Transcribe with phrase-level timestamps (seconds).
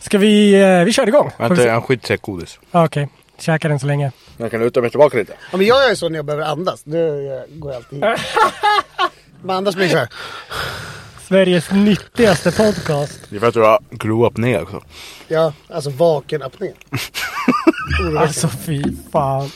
[0.00, 1.30] Ska vi, eh, vi kör igång?
[1.36, 2.58] Får vi Vänta, jag har en skitsäck godis.
[2.70, 3.08] Ja, Okej,
[3.38, 4.12] käka den så länge.
[4.36, 5.32] Jag kan luta mig tillbaka lite.
[5.50, 6.82] Ja, men jag gör ju så när jag behöver andas.
[6.84, 8.18] Då jag- går jag alltid hit.
[9.42, 10.08] Men annars blir det så här.
[11.28, 13.20] Sveriges nyttigaste podcast.
[13.30, 14.82] Det är för att du har grow up ner också.
[15.28, 16.72] Ja, alltså vaken apné.
[18.18, 19.50] Alltså fy fan.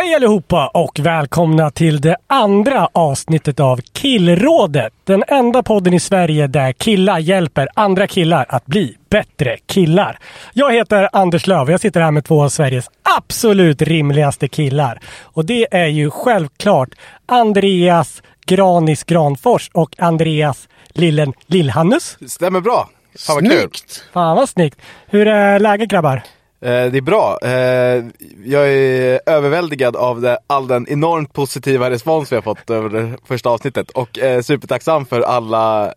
[0.00, 4.92] Hej allihopa och välkomna till det andra avsnittet av Killrådet.
[5.04, 10.18] Den enda podden i Sverige där killar hjälper andra killar att bli bättre killar.
[10.52, 15.00] Jag heter Anders Löv och jag sitter här med två av Sveriges absolut rimligaste killar.
[15.22, 16.88] Och det är ju självklart
[17.26, 22.18] Andreas Granis Granfors och Andreas Lillen Lillhannus.
[22.26, 22.88] Stämmer bra.
[23.18, 23.60] Fan vad kul.
[23.60, 24.04] Snyggt!
[24.12, 24.78] Fan vad snyggt.
[25.06, 26.22] Hur är läget grabbar?
[26.60, 27.38] Eh, det är bra.
[27.42, 28.04] Eh,
[28.44, 33.16] jag är överväldigad av det, all den enormt positiva respons vi har fått över det
[33.26, 33.90] första avsnittet.
[33.90, 35.94] Och eh, supertacksam för alla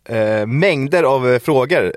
[0.48, 1.92] mängder av frågor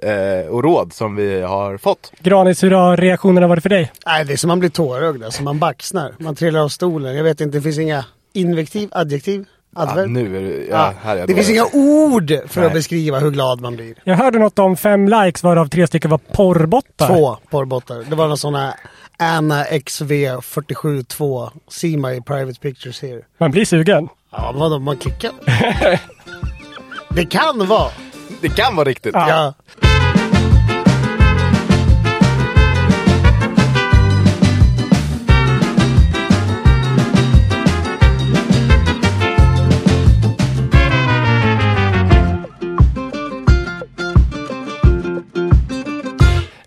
[0.51, 2.13] och råd som vi har fått.
[2.21, 3.93] Granis, hur har reaktionerna varit för dig?
[4.07, 5.25] Nej, det är som man blir tårögd.
[5.25, 6.15] Alltså man baxnar.
[6.19, 7.17] Man trillar av stolen.
[7.17, 9.45] Jag vet inte, det finns inga invektiv, adjektiv,
[9.77, 10.11] Ja, adverb.
[10.11, 12.67] nu är det, ja, Ja, här är det finns inga ord för Nej.
[12.67, 13.95] att beskriva hur glad man blir.
[14.05, 17.07] Jag hörde något om fem likes varav tre stycken var porrbottar.
[17.09, 18.05] Två porrbottar.
[18.11, 18.75] Det var någon sån här
[19.19, 20.09] Anna XV
[20.43, 23.21] 472 See my private pictures here.
[23.39, 24.09] Man blir sugen.
[24.33, 25.31] Ja, vadå, man klickar?
[27.15, 27.91] det kan vara.
[28.41, 29.15] Det kan vara riktigt.
[29.15, 29.29] Ja.
[29.29, 29.55] Ja.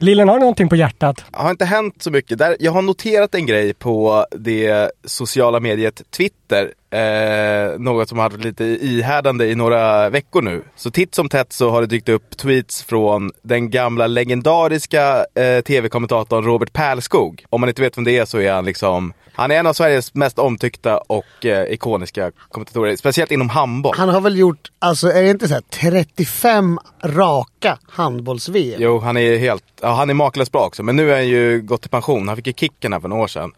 [0.08, 1.26] Lillen, har du någonting på hjärtat?
[1.32, 2.38] Det har inte hänt så mycket.
[2.38, 6.74] Där, jag har noterat en grej på det sociala mediet Twitter.
[6.90, 10.64] Eh, något som har varit lite ihärdande i några veckor nu.
[10.76, 15.62] Så titt som tätt så har det dykt upp tweets från den gamla legendariska eh,
[15.62, 17.46] tv-kommentatorn Robert Pärlskog.
[17.50, 19.74] Om man inte vet vem det är så är han liksom han är en av
[19.74, 22.96] Sveriges mest omtyckta och eh, ikoniska kommentatorer.
[22.96, 23.96] Speciellt inom handboll.
[23.98, 28.82] Han har väl gjort, alltså är det inte så här 35 raka handbolls-VM?
[28.82, 30.84] Jo, han är helt, ja, han är makalöst bra också.
[30.84, 32.28] Men nu är han ju gått i pension.
[32.28, 33.52] Han fick ju kicken här för några år sedan.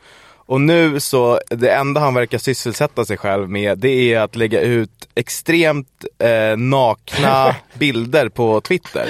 [0.50, 4.62] Och nu så, det enda han verkar sysselsätta sig själv med, det är att lägga
[4.62, 5.88] ut extremt
[6.24, 9.06] eh, nakna bilder på Twitter.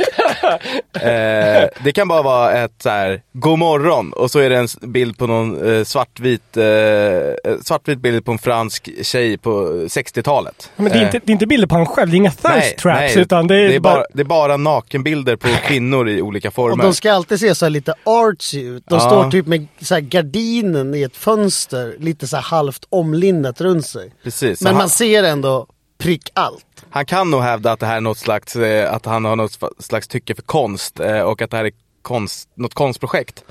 [0.94, 4.68] Eh, det kan bara vara ett så här, god morgon och så är det en
[4.92, 7.34] bild på någon eh, svartvit, eh, eh,
[7.64, 9.52] svartvit bild på en fransk tjej på
[9.88, 10.72] 60-talet.
[10.76, 12.32] Men det är, Eh, inte, det är inte bilder på han själv, det är inga
[12.32, 13.94] thirst traps utan det är, bara...
[13.96, 16.84] bara, det är bara nakenbilder på kvinnor i olika Och former.
[16.84, 18.84] de ska alltid se så här lite artsy ut.
[18.88, 19.00] De Ja.
[19.10, 23.86] står typ med så här gardinen i ett fönster, lite så här halvt omlindat runt
[23.86, 24.14] sig.
[24.24, 24.62] Precis.
[24.62, 25.68] Men han, man ser ändå
[25.98, 26.66] prick allt.
[26.90, 29.60] han kan nog hävda att det här är något slags, eh, att han har något
[29.80, 33.44] slags tycke för konst eh, och att det här är konst, något konstprojekt.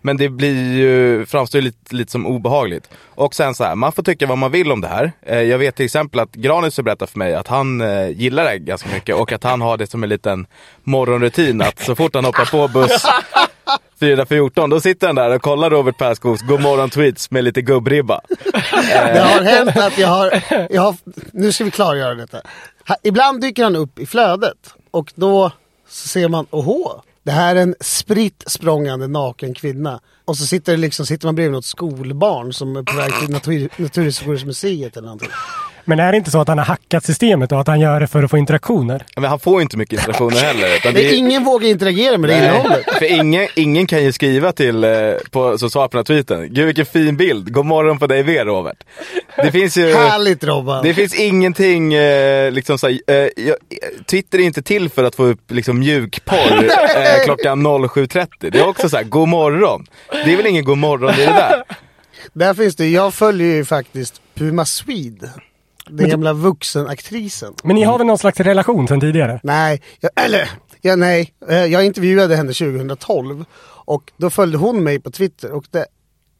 [0.00, 2.90] Men det blir ju, framstår ju lite, lite som obehagligt.
[3.14, 5.12] Och sen så här, man får tycka vad man vill om det här.
[5.22, 7.82] Eh, jag vet till exempel att Granis har berättat för mig att han
[8.14, 10.46] gillar det ganska mycket och att han har det som en liten
[10.84, 13.06] morgonrutin att så fort han hoppar på buss
[14.00, 18.20] 414 då sitter han där och kollar Robert Perskogs godmorgon tweets med lite gubbribba.
[18.92, 20.96] Det har hänt att jag har, jag har,
[21.32, 22.40] nu ska vi klargöra detta.
[23.02, 25.50] Ibland dyker han upp i flödet och då
[25.88, 30.00] ser man, åhå, det här är en spritt språngande naken kvinna.
[30.24, 33.30] Och så sitter, det liksom, sitter man bredvid något skolbarn som är på väg till
[33.30, 35.30] natur, Naturhistoriska museet eller någonting.
[35.88, 38.06] Men är det inte så att han har hackat systemet och att han gör det
[38.06, 39.04] för att få interaktioner?
[39.16, 40.76] Men han får ju inte mycket interaktioner heller.
[40.76, 42.84] Utan Det är ingen vågar interagera med det innehållet.
[42.98, 44.90] för ingen, ingen kan ju skriva till, eh,
[45.30, 46.54] på, som svar på den här tweeten.
[46.54, 48.76] Gud vilken fin bild, god morgon på dig med Robert.
[49.36, 49.94] Det finns ju...
[49.94, 50.82] Härligt Robban.
[50.84, 53.56] Det finns ingenting, eh, liksom såhär, eh, jag,
[54.06, 56.64] Twitter är inte till för att få upp liksom, mjukporr
[56.96, 58.50] eh, klockan 07.30.
[58.50, 59.86] Det är också såhär, god morgon.
[60.24, 61.62] Det är väl ingen god morgon i det där?
[62.32, 65.30] Där finns det, jag följer ju faktiskt Puma Swede.
[65.90, 67.54] Den gamla vuxenaktrisen.
[67.64, 69.40] Men ni har väl någon slags relation sedan tidigare?
[69.42, 70.50] Nej, jag, eller
[70.80, 71.32] ja, nej.
[71.48, 75.86] Eh, Jag intervjuade henne 2012 och då följde hon mig på Twitter och det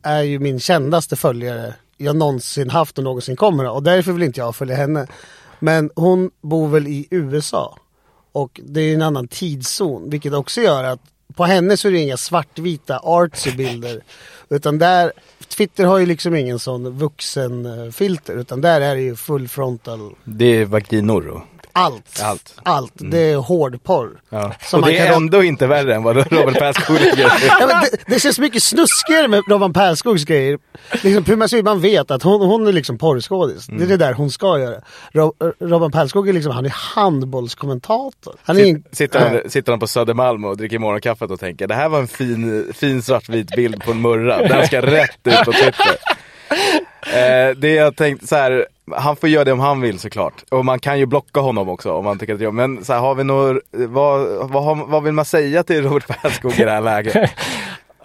[0.03, 4.41] är ju min kändaste följare jag någonsin haft och någonsin kommer och därför vill inte
[4.41, 5.07] jag följa henne.
[5.59, 7.79] Men hon bor väl i USA
[8.33, 11.01] och det är en annan tidszon vilket också gör att
[11.35, 14.03] på henne så är det inga svartvita artsy bilder
[14.49, 15.13] utan där
[15.49, 20.45] Twitter har ju liksom ingen sån vuxenfilter utan där är det ju full frontal Det
[20.47, 21.43] är vaginor då
[21.77, 22.21] allt.
[22.23, 22.55] Allt.
[22.63, 22.93] Allt.
[22.97, 24.21] Det är hårdporr.
[24.29, 24.55] ja.
[24.73, 26.61] Och man det är kan- ändå inte värre än vad Robert
[27.19, 27.31] gör.
[27.61, 30.59] Ja, det, det känns mycket snuskigare med Robban Perskogs grejer.
[31.03, 33.67] Liksom, Puma Swede, vet att hon, hon är liksom porrskådis.
[33.67, 34.81] Det är det där hon ska göra.
[35.13, 38.35] Ro, Robban Perskog är liksom, han är handbollskommentator.
[38.43, 41.75] Han är in, Sitter han, sitter han på Södermalm och dricker morgonkaffet och tänker det
[41.75, 44.49] här var en fin, fin svartvit bild på en murra.
[44.49, 45.97] Den ska rätt ut på Twitter.
[47.15, 50.45] Eh, det jag tänkt så här, han får göra det om han vill såklart.
[50.51, 52.93] Och man kan ju blocka honom också om man tycker att det är Men så
[52.93, 56.65] här, har vi något, vad, vad, har- vad vill man säga till Robert Perskog i
[56.65, 57.31] det här läget?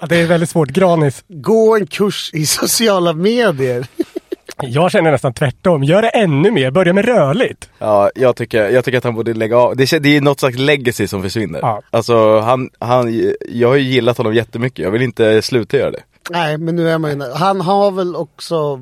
[0.03, 0.69] Ja, det är väldigt svårt.
[0.69, 1.24] Granis.
[1.27, 3.86] Gå en kurs i sociala medier.
[4.62, 5.83] Jag känner nästan tvärtom.
[5.83, 6.71] Gör det ännu mer.
[6.71, 7.69] Börja med rörligt.
[7.80, 9.75] Ja, jag tycker, jag tycker att han borde lägga av.
[9.75, 11.59] Det, det är något slags legacy som försvinner.
[11.62, 11.81] Ja.
[11.92, 14.80] Alltså, han, han, jag har ju gillat honom jättemycket.
[14.83, 16.00] Jag vill inte sluta göra det.
[16.29, 18.77] Nej, men nu är man ju Han har väl också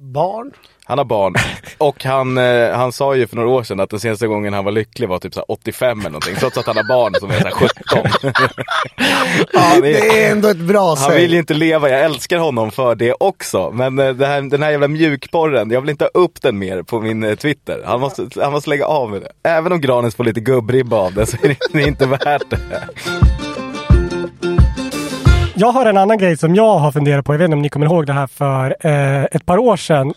[0.00, 0.50] barn?
[0.88, 1.34] Han har barn.
[1.78, 4.64] Och han, eh, han sa ju för några år sedan att den senaste gången han
[4.64, 6.34] var lycklig var typ så här 85 eller någonting.
[6.34, 8.10] Trots att han har barn som är så här 17.
[9.54, 11.16] han, Det är, ändå ett bra han sätt.
[11.16, 13.70] vill ju inte leva, jag älskar honom för det också.
[13.70, 17.00] Men eh, här, den här jävla mjukporren, jag vill inte ha upp den mer på
[17.00, 17.82] min eh, Twitter.
[17.86, 19.48] Han måste, han måste lägga av med det.
[19.50, 22.58] Även om Granis får lite gubbribba av det så är det, inte värt det.
[25.58, 27.34] Jag har en annan grej som jag har funderat på.
[27.34, 30.14] Jag vet inte om ni kommer ihåg det här för eh, ett par år sedan.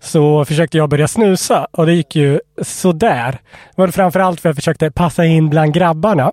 [0.00, 3.30] Så försökte jag börja snusa och det gick ju sådär.
[3.76, 6.32] Det var framförallt för att jag försökte passa in bland grabbarna.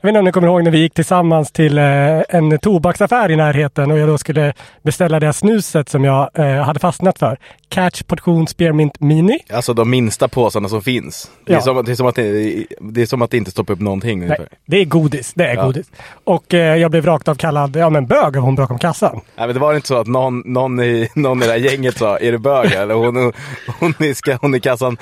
[0.00, 1.84] Jag vet inte om ni kommer ihåg när vi gick tillsammans till eh,
[2.28, 4.52] en tobaksaffär i närheten och jag då skulle
[4.82, 7.38] beställa det här snuset som jag eh, hade fastnat för.
[7.68, 9.38] Catch portion spearmint mini.
[9.52, 11.30] Alltså de minsta påsarna som finns.
[11.44, 11.60] Det är, Ja.
[11.62, 14.18] som, det är, som, att det, det är som att det inte stoppar upp någonting
[14.18, 14.48] Nej, ungefär.
[14.66, 15.32] det är godis.
[15.34, 15.64] Det är Ja.
[15.64, 15.86] godis.
[16.24, 19.20] Och eh, jag blev rakt av kallad ja, men bög av hon bakom kassan.
[19.36, 21.98] Nej men det var inte så att någon, någon, i, någon i det här gänget
[21.98, 22.94] sa, är du bög eller?
[22.98, 23.32] Hon, hon,
[23.78, 24.96] hon, i, hon i kassan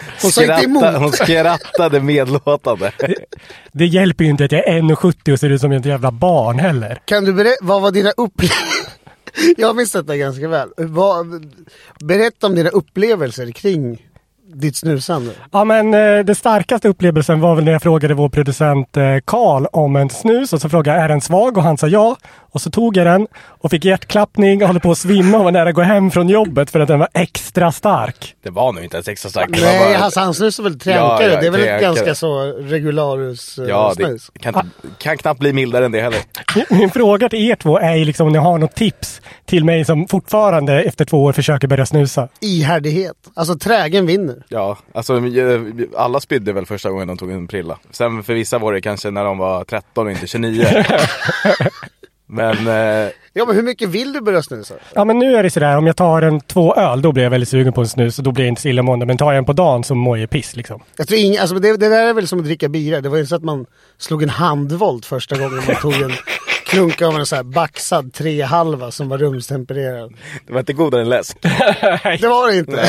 [0.65, 0.85] emot.
[0.85, 2.93] hon skrattade medlåtande.
[3.73, 6.59] Det hjälper ju inte att jag är 1,70 och ser ut som ett jävla barn
[6.59, 7.01] heller.
[7.05, 8.97] Kan du berätta, vad var dina upplevelser?
[9.57, 10.69] jag minns detta ganska väl.
[10.77, 11.53] Vad,
[12.01, 14.06] berätta om dina upplevelser kring
[14.61, 15.31] ditt snusande.
[15.53, 19.67] Ja men eh, det starkaste upplevelsen var väl när jag frågade vår producent eh, Karl
[19.73, 22.17] om en snus och så frågade jag är den svag och han sa ja.
[22.51, 25.53] Och så tog jag den och fick hjärtklappning och håller på att svimma och var
[25.53, 28.35] nära att gå hem från jobbet för att den var extra stark.
[28.43, 29.53] Det var nog inte ens extra starkt.
[29.53, 31.05] det var Nej, bara- alltså, han snusar väl tränkare?
[31.07, 32.43] Ja, ja, det är väl ett ganska så
[32.87, 34.31] regularus eh, Ja, det snus?
[34.41, 36.19] kan, inte- kan knappt bli mildare än det heller.
[36.57, 39.65] Min- Min fråga till er två är ju liksom om ni har något tips till
[39.65, 42.29] mig som fortfarande efter två år försöker börja snusa.
[42.41, 43.17] Ihärdighet.
[43.35, 44.37] Alltså trägen vinner.
[44.49, 45.61] Ja, alltså eh,
[45.97, 47.79] alla spydde väl första gången de tog en prilla.
[47.91, 50.67] Sen för vissa var det kanske när de var 13 och inte 29.
[52.27, 54.75] Men eh, Ja men hur mycket vill du börja snusa?
[54.95, 57.31] Ja men nu är det sådär om jag tar en två öl då blir jag
[57.31, 59.07] väldigt sugen på en snus och då blir jag inte så illamående.
[59.07, 60.83] Men tar jag en på dagen så mår jag piss liksom.
[60.97, 63.01] Jag tror ing, alltså det, det där är väl som att dricka bira.
[63.01, 63.67] Det var ju så att man
[63.99, 66.13] slog en handvolt första gången man tog en
[66.67, 70.15] klunk av en så här baxad trehalva som var rumstempererad.
[70.47, 71.37] det var inte godare än läsk.
[72.21, 72.85] Det var det inte.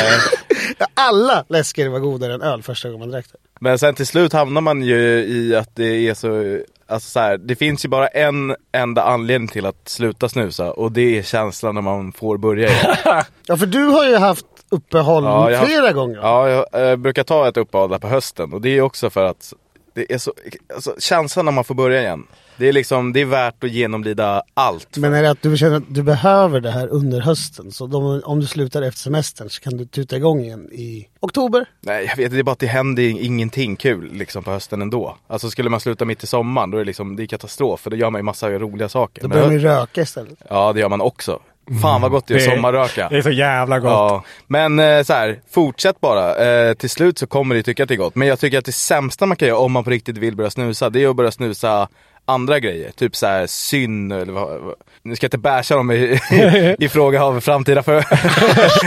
[0.93, 3.38] Alla läsker var godare än öl första gången man drack det.
[3.60, 7.38] Men sen till slut hamnar man ju i att det är så, alltså så här,
[7.38, 11.75] det finns ju bara en enda anledning till att sluta snusa och det är känslan
[11.75, 12.96] när man får börja igen.
[13.48, 16.17] Ja för du har ju haft uppehåll Ja, jag flera gånger.
[16.17, 19.24] Ja, jag eh, brukar ta ett uppehåll där på hösten och det är också för
[19.25, 19.53] att
[19.98, 20.34] det är så,
[20.74, 22.27] alltså, känslan när man får börja igen.
[22.58, 24.98] Det är liksom, det är värt att genomlida allt.
[24.98, 27.72] Men är det att du känner att du behöver det här under hösten?
[27.72, 31.66] Så de, om du slutar efter semestern så kan du tuta igång igen i oktober?
[31.82, 35.18] Nej jag vet, det är bara att det händer ingenting kul liksom på hösten ändå.
[35.27, 37.89] Alltså skulle man sluta mitt i sommaren då är det liksom, det är katastrof för
[37.89, 39.22] då gör man ju massa roliga saker.
[39.22, 40.39] Då börjar man ju röka istället.
[40.50, 41.39] Ja det gör man också.
[41.81, 43.07] Fan vad gott det är Det är- sommarröka.
[43.09, 43.91] Det är så jävla gott.
[43.91, 46.36] Ja, men eh, så här, fortsätt bara.
[46.45, 48.15] Eh, till slut så kommer du tycka att det är gott.
[48.15, 50.50] Men jag tycker att det sämsta man kan göra om man på riktigt vill börja
[50.50, 51.88] snusa, det är att börja snusa
[52.25, 52.91] andra grejer.
[52.91, 54.75] Typ så här syn eller vad, vad.
[55.03, 55.95] Nu ska jag inte basha dem i,
[56.31, 58.03] i, i fråga av framtida för,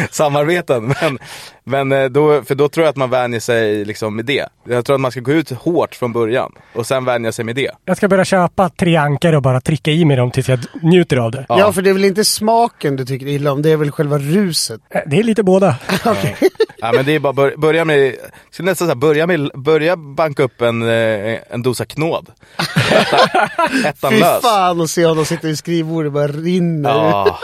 [0.14, 0.94] samarbeten.
[1.02, 1.18] Men,
[1.70, 4.46] men eh, då, för då tror jag att man vänjer sig liksom med det.
[4.68, 7.56] Jag tror att man ska gå ut hårt från början och sen vänja sig med
[7.56, 7.70] det.
[7.84, 11.16] Jag ska börja köpa tre ankare och bara trycka i mig dem tills jag njuter
[11.16, 11.46] av det.
[11.48, 11.72] Ja.
[11.72, 14.80] för det är väl inte smaken du tycker illa om, det är väl själva ruset.
[14.90, 15.76] Eh, Det är lite båda.
[16.82, 18.14] Ja men det är bara bör, börja med,
[18.50, 22.26] skulle nästan säga börja med, börja banka upp en, eh, en dosa knåd.
[22.90, 24.42] Ettan, ettan Fy lös.
[24.42, 26.90] fan och se honom sitta vid skrivbordet och bara rinner.
[26.90, 27.38] Ja,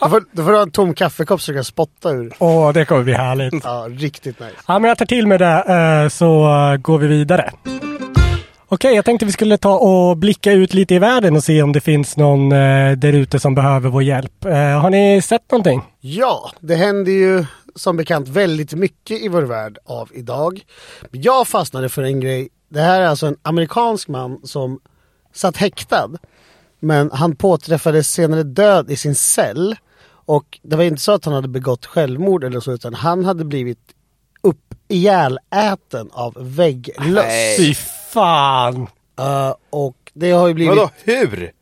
[0.00, 2.32] Då, får, då får du ha en tom kaffekopp så du kan spotta ur.
[2.38, 3.64] Åh, det kommer bli härligt.
[3.64, 4.52] Ja, riktigt nice.
[4.68, 5.64] Ja, men jag tar till mig det
[6.02, 7.50] eh, så eh, går vi vidare.
[8.68, 11.72] Okej, jag tänkte vi skulle ta och blicka ut lite i världen och se om
[11.72, 14.44] det finns någon eh, där ute som behöver vår hjälp.
[14.44, 15.82] Eh, har ni sett någonting?
[16.00, 17.44] Ja, det händer ju
[17.74, 20.60] som bekant väldigt mycket i vår värld av idag.
[21.10, 22.48] Jag fastnade för en grej.
[22.68, 24.80] Det här är alltså en amerikansk man som
[25.34, 26.10] satt häktad.
[26.84, 29.76] Men han påträffades senare död i sin cell.
[30.24, 33.44] Och det var inte så att han hade begått självmord eller så utan han hade
[33.44, 33.78] blivit
[34.42, 37.24] upp ihjäläten av vägglöss.
[37.26, 37.56] Nej.
[37.56, 37.74] Fy
[38.12, 38.86] fan!
[39.18, 40.76] Eh, och det har ju blivit...
[40.76, 41.52] vadå hur?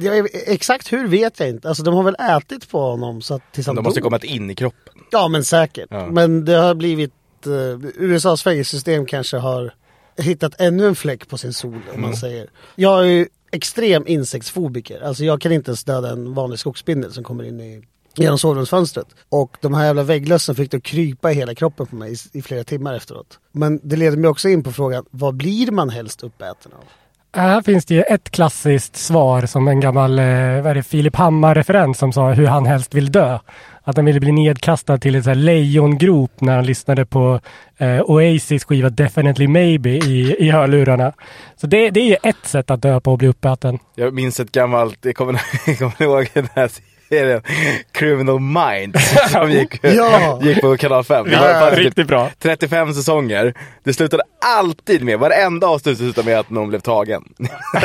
[0.00, 1.68] Jag, exakt hur vet jag inte.
[1.68, 4.04] Alltså de har väl ätit på honom så att tills han De måste dog.
[4.10, 4.94] kommit in i kroppen.
[5.10, 5.86] Ja men säkert.
[5.90, 6.06] Ja.
[6.06, 7.12] Men det har blivit
[7.46, 9.74] eh, USAs fängelsesystem kanske har
[10.16, 12.00] hittat ännu en fläck på sin sol om Mm.
[12.00, 12.50] man säger.
[12.76, 15.00] Jag är ju extrem insektsfobiker.
[15.00, 17.82] Alltså jag kan inte ens döda en vanlig skogsspindel som kommer in i
[18.16, 19.06] genom sovrumsfönstret.
[19.28, 22.42] Och de här jävla vägglössen fick då krypa i hela kroppen på mig i, i
[22.42, 23.38] flera timmar efteråt.
[23.52, 26.84] Men det leder mig också in på frågan, vad blir man helst uppäten av?
[27.32, 31.16] Här finns det ju ett klassiskt svar som en gammal eh, vad är det, Filip
[31.16, 33.38] Hammar-referens som sa hur han helst vill dö.
[33.82, 37.40] Att han ville bli nedkastad till en sån här lejongrop när han lyssnade på
[37.78, 41.12] eh, Oasis skiva Definitely Maybe i, i hörlurarna.
[41.56, 43.78] Så det, det är ju ett sätt att dö på och bli uppäten.
[43.94, 46.68] Jag minns ett gammalt, jag kommer, jag kommer ihåg den här
[47.92, 50.40] Criminal Minds som gick, Ja.
[50.42, 51.30] gick på kanal 5.
[51.30, 52.30] Det var ja, typ riktigt bra.
[52.38, 53.54] 35 säsonger.
[53.84, 57.22] Det slutade alltid med, varenda avsnitt slutade med att någon blev tagen.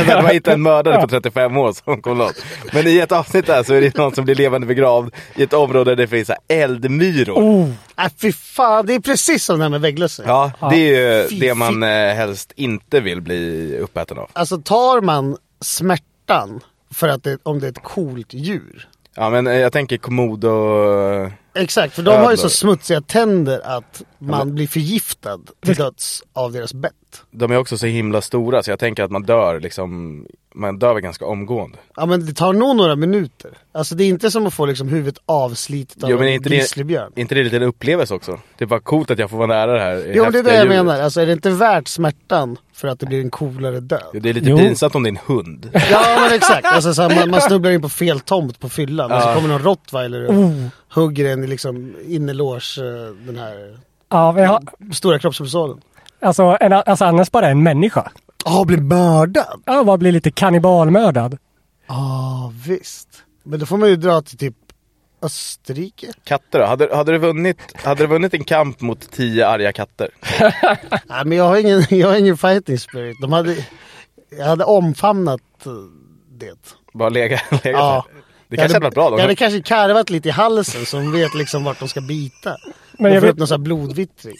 [0.08, 2.44] det var inte en mördare på 35 år som kom loss.
[2.74, 5.53] Men i ett avsnitt där så är det någon som blir levande begravd i ett
[5.53, 7.34] område där det finns eldmyror.
[7.39, 10.25] Oh, Äh, fy fan, det är precis som det här med vägglössen.
[10.27, 14.30] Ja, det är ju Fy, det man eh, helst inte vill bli uppäten av.
[14.34, 16.60] Alltså tar man smärtan
[16.94, 18.88] för att det, om det är ett coolt djur.
[19.15, 20.50] Ja men eh, jag tänker komodo...
[21.55, 26.51] Exakt, för de har ju så smutsiga tänder att man blir förgiftad till döds av
[26.51, 26.93] deras bett.
[27.32, 30.93] De är också så himla stora så jag tänker att man dör liksom, man dör
[30.93, 31.77] väl ganska omgående.
[31.95, 33.51] Ja men det tar nog några minuter.
[33.72, 36.50] Alltså det är inte som att få liksom huvudet avslitet av Jo men en inte
[36.50, 37.12] det, grizzlybjörn.
[37.15, 38.39] inte det lite en upplevelse också?
[38.57, 40.55] Det är bara coolt att jag får vara nära det här Jo det är det
[40.55, 40.86] jag djuret.
[40.86, 44.01] menar, alltså är det inte värt smärtan för att det blir en coolare död?
[44.13, 44.57] Jo, Det är lite Jo.
[44.57, 45.69] pinsamt om det är en hund.
[45.91, 49.12] Ja men exakt, alltså, så här, man, man snubblar in på fel tomt på fyllan
[49.12, 50.65] och så kommer någon rottweiler och Oh.
[50.93, 52.83] hugger en i liksom innerlårs, eh,
[53.25, 53.77] den här
[54.10, 55.81] ja, har, stora kroppspulsådern.
[56.22, 58.12] alltså, en, alltså annars bara en människa.
[58.45, 59.62] Ja, blir mördad?
[59.65, 61.38] Ja, bara bli lite kannibalmördad.
[61.88, 63.09] Ja visst.
[63.43, 64.55] Men då får man ju dra till typ
[65.21, 66.13] Österrike.
[66.23, 66.65] Katter då?
[66.65, 70.09] Hade, hade, du vunnit, hade du vunnit en kamp mot tio arga katter?
[71.05, 73.17] Nej men jag har ingen, jag har ingen fighting spirit.
[73.21, 73.65] De hade,
[74.38, 75.71] jag hade omfamnat eh,
[76.31, 76.75] det.
[76.93, 78.05] Bara lägga, lägga Ja.
[78.47, 79.35] Det kanske hade varit bra Jag hade då.
[79.35, 82.57] kanske karvat lite i halsen så de vet liksom vart de ska bita.
[83.00, 84.35] Men jag vet- upp någon sån här blodvittring.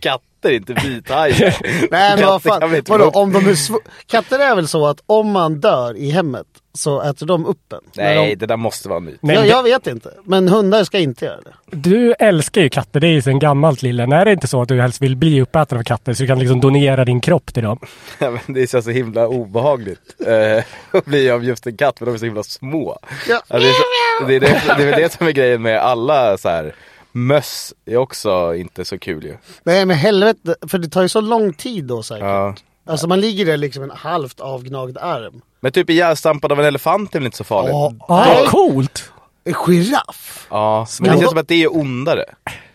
[0.40, 1.56] Katter, inte vithajar.
[1.90, 4.86] Nej men vad fan, vi inte vadå, om de är sv- Katter är väl så
[4.86, 7.78] att om man dör i hemmet så äter de upp en?
[7.96, 8.34] Nej, de...
[8.34, 9.18] det där måste vara en myt.
[9.22, 11.76] Nej, jag, men jag vet inte, men hundar ska inte göra det.
[11.76, 14.12] Du älskar ju katter, det är ju sen gammalt lillen.
[14.12, 16.38] Är det inte så att du helst vill bli uppäten av katter så du kan
[16.38, 17.78] liksom donera din kropp till dem?
[18.18, 20.64] Ja, men det känns så himla obehagligt eh,
[20.98, 22.98] att bli av just en katt för de är så himla små.
[23.28, 23.42] Ja.
[23.48, 25.78] Ja, det, är så, det, är det, det är väl det som är grejen med
[25.80, 26.74] alla så här
[27.12, 29.36] möss är också inte så kul ju.
[29.64, 32.24] Nej men helvete, för det tar ju så lång tid då säkert.
[32.24, 32.54] Ja.
[32.86, 35.40] Alltså man ligger där liksom en halvt avgnagd arm.
[35.60, 37.70] Men typ ihjälstampad av en elefant är väl inte så farligt?
[37.72, 38.46] Ja, nej.
[38.46, 39.12] coolt!
[39.44, 42.24] En giraff, Ja, men det känns som att det är ondare.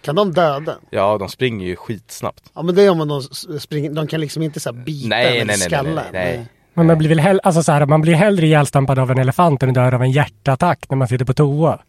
[0.02, 0.76] kan de döda?
[0.90, 2.44] Ja, de springer ju skitsnabbt.
[2.54, 3.22] Ja men det är om man de
[3.60, 6.34] springer, de kan liksom inte så bita Nej, en nej, eller nej, nej, skalla nej,
[6.34, 6.40] en.
[6.40, 6.48] nej.
[6.78, 9.64] Men man blir väl hell- alltså så här, man blir hellre ihjälstampad av en elefant
[9.64, 11.80] än dör av en hjärtattack när man sitter på toa.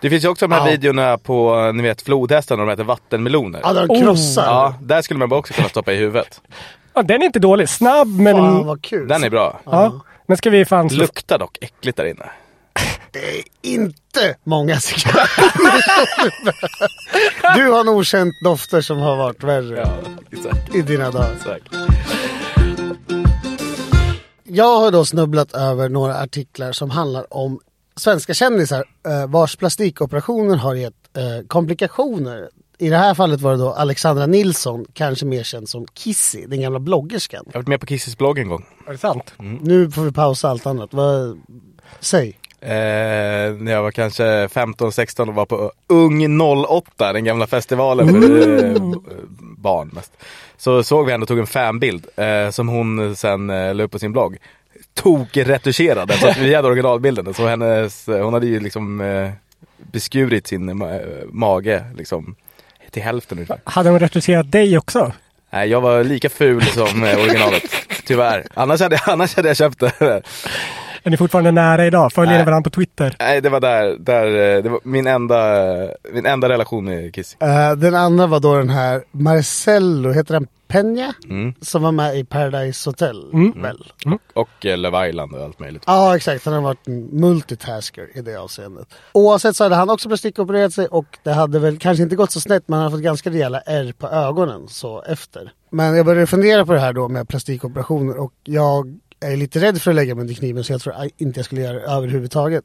[0.00, 0.70] Det finns ju också de här Ja.
[0.70, 3.60] videorna på, ni vet flodhästarna, de heter vattenmeloner.
[3.64, 4.00] Ja, de Oh.
[4.02, 4.44] krossar.
[4.44, 6.40] Ja, där skulle man bara också kunna stoppa i huvudet.
[6.98, 7.68] Ja, den är inte dålig.
[7.68, 8.36] Snabb men...
[8.36, 9.08] Fan vad kul.
[9.08, 9.60] Den är bra.
[9.64, 10.00] Ja.
[10.26, 10.98] Men ska vi fan slå...
[11.00, 12.26] Luktar dock äckligt där inne.
[13.12, 15.28] Det är inte många cigarrer.
[17.56, 19.88] du har nog känt dofter som har varit värre
[20.32, 20.74] exakt.
[20.74, 21.32] i dina dagar.
[21.36, 21.64] exakt.
[24.56, 27.60] Jag har då snubblat över några artiklar som handlar om
[27.96, 32.48] svenska kändisar eh, vars plastikoperationer har gett eh, komplikationer.
[32.78, 36.60] I det här fallet var det då Alexandra Nilsson, kanske mer känd som Kissy, den
[36.60, 37.44] gamla bloggerskan.
[37.46, 38.66] Jag har varit med på Kisses blogg en gång.
[38.86, 39.34] Är det sant?
[39.60, 40.94] Nu får vi pausa allt annat.
[40.94, 41.40] Vad...
[42.00, 42.38] Säg.
[42.60, 48.64] Eh, när jag var kanske 15-16 och var på Ung 08, den gamla festivalen för
[48.64, 48.72] eh,
[49.40, 50.12] barn mest.
[50.56, 53.90] Så såg vi henne och tog en fanbild eh, som hon sen eh, la upp
[53.90, 54.36] på sin blogg.
[54.94, 57.34] Tokretuscherad, så att vi hade originalbilden.
[57.34, 59.30] Så hennes, hon hade ju liksom eh,
[59.92, 62.34] beskurit sin ma- mage liksom
[62.90, 63.60] till hälften ungefär.
[63.64, 65.12] Hade hon retuscherat dig också?
[65.50, 67.62] Nej, jag var lika ful som eh, originalet.
[68.06, 68.46] Tyvärr.
[68.54, 70.22] Annars hade, annars hade jag köpt det.
[71.06, 72.12] Är ni fortfarande nära idag?
[72.12, 73.16] Följer ni varandra på Twitter?
[73.18, 75.38] Nej, det var där, där eh, det var min enda,
[76.12, 77.36] min enda relation med Kiss.
[77.40, 81.12] Eh, den andra var då den här Marcello, heter den Peña?
[81.28, 81.54] Mm.
[81.60, 83.24] Som var med i Paradise Hotel.
[83.56, 83.92] Väl?
[84.34, 85.82] Och eh, Love Island och allt möjligt.
[85.86, 88.88] Ja exakt, han har varit en multitasker i det avseendet.
[89.12, 92.40] Oavsett så hade han också plastikopererat sig och det hade väl kanske inte gått så
[92.40, 95.52] snett men han har fått ganska rejäla ärr på ögonen så efter.
[95.70, 99.82] Men jag började fundera på det här då med plastikoperationer och jag är lite rädd
[99.82, 102.64] för att lägga mig under kniven så jag tror inte jag skulle göra det överhuvudtaget.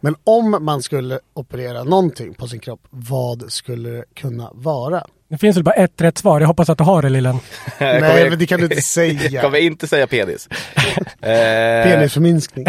[0.00, 5.04] Men om man skulle operera någonting på sin kropp, vad skulle det kunna vara?
[5.28, 6.40] Det finns väl bara ett rätt svar.
[6.40, 7.36] Jag hoppas att du har det Lillen.
[7.78, 9.40] Jag Nej men det kan du inte Jag säga.
[9.42, 10.48] kommer inte säga penis.
[11.20, 12.66] Penisförminskning.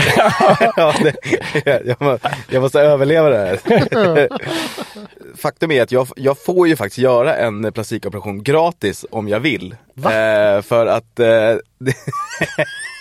[0.76, 1.16] ja, det,
[1.86, 2.18] jag, må-
[2.52, 3.60] jag måste överleva det här.
[5.38, 9.72] Faktum är att jag, jag får ju faktiskt göra en plastikoperation gratis om jag vill.
[9.98, 11.56] Eh, för att eh,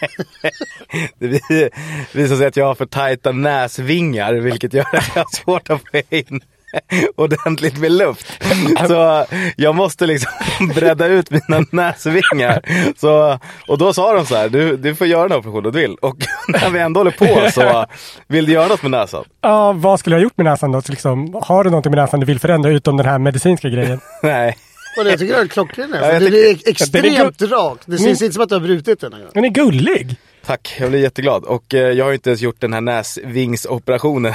[1.18, 1.70] det, det vi-
[2.12, 5.80] visar sig att jag har för tajta näsvingar vilket gör att jag har svårt att
[5.80, 6.40] få in
[7.16, 8.42] ordentligt med luft.
[8.88, 10.32] Så jag måste liksom
[10.74, 12.60] bredda ut mina näsvingar.
[13.00, 15.94] Så, och då sa de så här, du, du får göra den operationen du vill.
[15.94, 16.16] Och
[16.48, 17.86] när vi ändå håller på så
[18.28, 19.24] vill du göra något med näsan?
[19.40, 20.82] Ja, vad skulle jag ha gjort med näsan då?
[20.82, 24.00] Så liksom, har du någonting med näsan du vill förändra utom den här medicinska grejen?
[24.22, 24.56] Nej.
[24.96, 25.90] Och det jag tycker jag är klockren.
[25.92, 26.12] Ja, Alltså.
[26.12, 27.82] jag Det tycker- är extremt rakt.
[27.86, 29.10] Det syns inte som att du har brutit den.
[29.10, 29.20] gång.
[29.34, 30.16] Den är gullig!
[30.46, 31.44] Tack, jag blir jätteglad.
[31.44, 34.32] Och eh, jag har ju inte ens gjort den här näsvingsoperationen.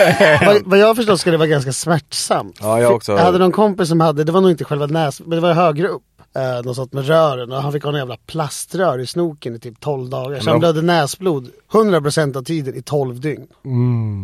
[0.46, 2.58] vad, vad jag förstår ska det vara ganska smärtsamt.
[2.60, 3.12] Ja, jag också.
[3.12, 5.52] Jag hade någon kompis som hade, det var nog inte själva näs, men det var
[5.52, 6.02] högre upp.
[6.36, 9.58] Eh, de satt med rören och han fick ha en jävla plaströr i snoken i
[9.58, 10.40] typ 12 dagar.
[10.40, 13.46] Så han de- blödde näsblod 100% av tiden i 12 dygn.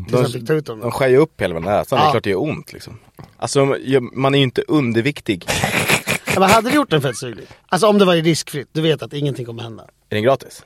[0.08, 0.90] Tills han fick ta ut De dem.
[0.90, 2.10] skär ju upp hela näsan, det är Ja.
[2.10, 2.98] klart det gör ont liksom.
[3.36, 3.76] Alltså
[4.12, 5.44] man är ju inte underviktig.
[6.34, 7.44] Ja, Men hade du gjort en fettsugning?
[7.68, 9.82] Alltså om det var riskfritt, du vet att ingenting kommer hända.
[9.82, 10.62] Är den gratis?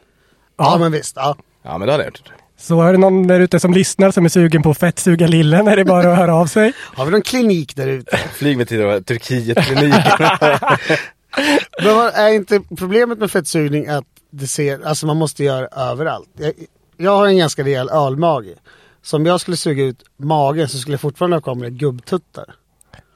[0.58, 1.36] Ja, men visst, ja.
[1.62, 2.22] Ja men det hade jag gjort.
[2.58, 5.68] Så är det någon där ute som lyssnar som är sugen på att fettsuga Lillen
[5.68, 6.72] är det bara att höra av sig.
[6.78, 8.16] Har vi någon klinik där ute?
[8.16, 9.98] Flyg mig till Turkiet-kliniken.
[11.82, 16.28] Men är inte problemet med fettsugning att det ser, alltså man måste göra överallt.
[16.38, 16.52] Jag,
[16.96, 18.54] jag har en ganska rejäl ölmage.
[19.02, 22.54] Så om jag skulle suga ut magen så skulle jag fortfarande ha kamerat gubbtuttar.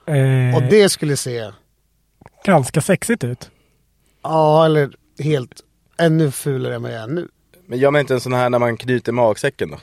[0.07, 1.51] Eh, Och det skulle se,
[2.45, 3.51] Ganska sexigt ut.
[4.23, 5.61] ja eller helt
[5.99, 7.29] ännu fulare än vad jag är nu.
[7.67, 9.79] men gör man inte en sån här när man knyter magsäcken då?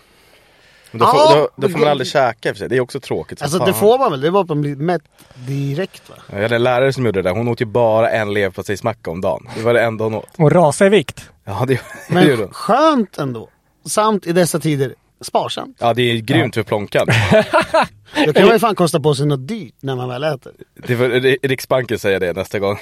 [0.91, 2.69] Då, Ja, får, då, då får man aldrig käka i för sig.
[2.69, 3.41] Det är också tråkigt.
[3.41, 3.67] Alltså fan.
[3.67, 5.01] det får man väl, det var att man blir mätt
[5.47, 6.15] direkt va?
[6.31, 7.35] Jag hade en lärare som gjorde det där.
[7.35, 9.47] Hon åt ju bara en leverpastejsmacka om dagen.
[9.55, 10.29] Det var det enda hon åt.
[10.37, 11.29] Och rasa i vikt.
[11.45, 12.53] Ja det, det gjorde Men hon.
[12.53, 13.49] skönt ändå.
[13.89, 15.77] Samt i dessa tider sparsamt.
[15.79, 17.07] Ja det är grymt för plånkan.
[18.25, 20.51] Då kan man ju fan kosta på sig något dyrt när man väl äter.
[20.87, 22.77] Det får Riksbanken säga det nästa gång.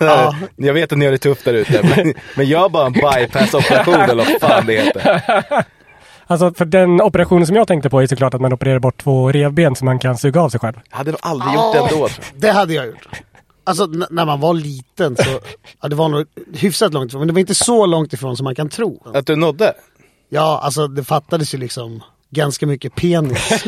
[0.00, 0.36] Ja.
[0.56, 1.82] Jag vet att ni har det tufft där ute.
[1.96, 5.22] Men, men gör bara en bypass-operation eller vad fan det heter.
[6.26, 9.32] Alltså för den operationen som jag tänkte på är såklart att man opererar bort två
[9.32, 10.74] revben så man kan suga av sig själv.
[10.90, 12.10] Jag hade nog aldrig gjort det ändå tror jag.
[12.40, 13.08] Det hade jag gjort.
[13.64, 15.40] Alltså n- när man var liten så,
[15.82, 18.44] ja det var nog hyfsat långt ifrån, men det var inte så långt ifrån som
[18.44, 19.02] man kan tro.
[19.14, 19.74] Att du nådde?
[20.28, 23.38] Ja, alltså det fattades ju liksom ganska mycket penis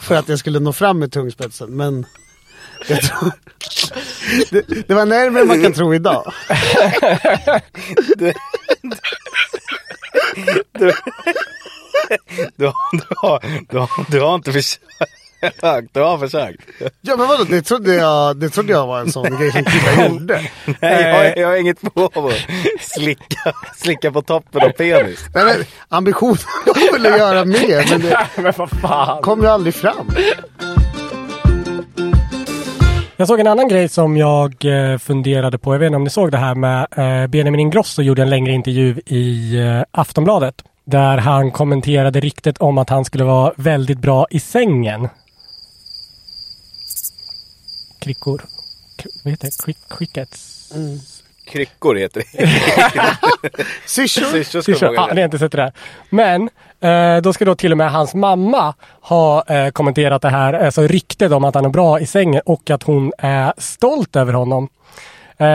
[0.00, 2.06] för att jag skulle nå fram med tungspetsen, men
[2.88, 3.32] jag tror,
[4.50, 6.32] det, det var närmare än man kan tro idag.
[12.56, 14.80] Du har, du har, du har, du har inte försökt.
[15.92, 16.60] Du har försökt.
[17.00, 20.08] Ja men vadå, det trodde jag, det trodde jag var en sån grej som killar
[20.08, 20.40] gjorde.
[20.80, 22.46] Nej, jag, har- jag har inget behov av att
[22.80, 25.26] slicka, slicka på toppen av penis.
[25.34, 26.36] Nej, men, ambitionen
[26.94, 29.22] att göra mer, men det Men vad fan.
[29.22, 30.10] kom ju aldrig fram.
[33.16, 35.74] Jag såg en annan grej som jag eh, funderade på.
[35.74, 38.52] Jag vet inte om ni såg det här med eh, Benjamin Ingrosso gjorde en längre
[38.52, 40.54] intervju i eh, Aftonbladet.
[40.90, 45.08] Där han kommenterade ryktet om att han skulle vara väldigt bra i sängen.
[48.00, 48.38] Krickor.
[49.02, 49.64] K- vad heter det?
[49.64, 50.72] Quick, crickets?
[51.46, 52.48] Kryckor heter det.
[53.86, 54.24] Syrsor.
[54.24, 54.86] Syrsor ska Syrsor.
[55.08, 55.14] det.
[55.14, 55.72] ni har inte sett det där.
[56.10, 60.52] Men eh, då ska då till och med hans mamma ha eh, kommenterat det här,
[60.52, 64.32] alltså ryktet om att han är bra i sängen och att hon är stolt över
[64.32, 64.68] honom.
[65.38, 65.46] Eh,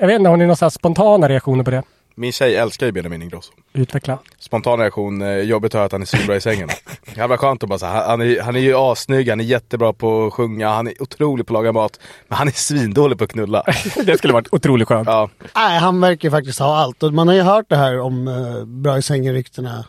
[0.00, 1.82] jag vet inte, har ni några spontana reaktioner på det?
[2.16, 3.52] Min tjej älskar ju Benjamin Ingrosso.
[3.72, 4.18] Utveckla.
[4.38, 6.68] Spontan reaktion, eh, jobbigt att höra att han är svinbra i sängen.
[7.16, 9.92] Jävla skönt att bara så här, han, är, han är ju assnygg, han är jättebra
[9.92, 12.00] på att sjunga, han är otrolig på att laga mat.
[12.28, 13.62] Men han är svindålig på att knulla.
[14.04, 15.08] Det skulle varit otroligt skönt.
[15.08, 17.02] Ja, Nej, han verkar ju faktiskt ha allt.
[17.02, 19.84] Och man har ju hört det här om uh, bra i sängen-ryktena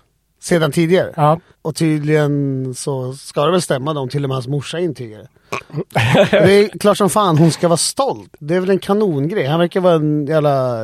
[0.46, 1.14] sedan tidigare.
[1.16, 1.40] Ja.
[1.62, 5.22] Och tydligen så ska det väl stämma dem, till och med hans morsa intygar
[6.32, 6.54] det.
[6.54, 8.36] Är klart som fan hon ska vara stolt.
[8.40, 9.46] Det är väl en kanongrej.
[9.48, 10.80] Han verkar vara en jävla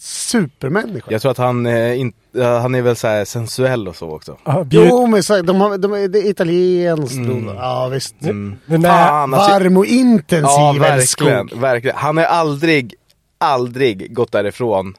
[0.00, 1.06] supermänniska.
[1.12, 4.36] jag tror att han, eh, in, han är väl så här sensuell och så också.
[4.44, 7.16] Ja, bjud, Jo men så, de har, de, är- det är italienskt.
[7.56, 8.14] Ja visst.
[8.22, 8.56] Mm.
[8.66, 11.96] den där, Fan, alltså, Varm och intensiv Ja, verkligen, verkligen.
[11.96, 12.94] Han har aldrig,
[13.38, 14.94] aldrig gått därifrån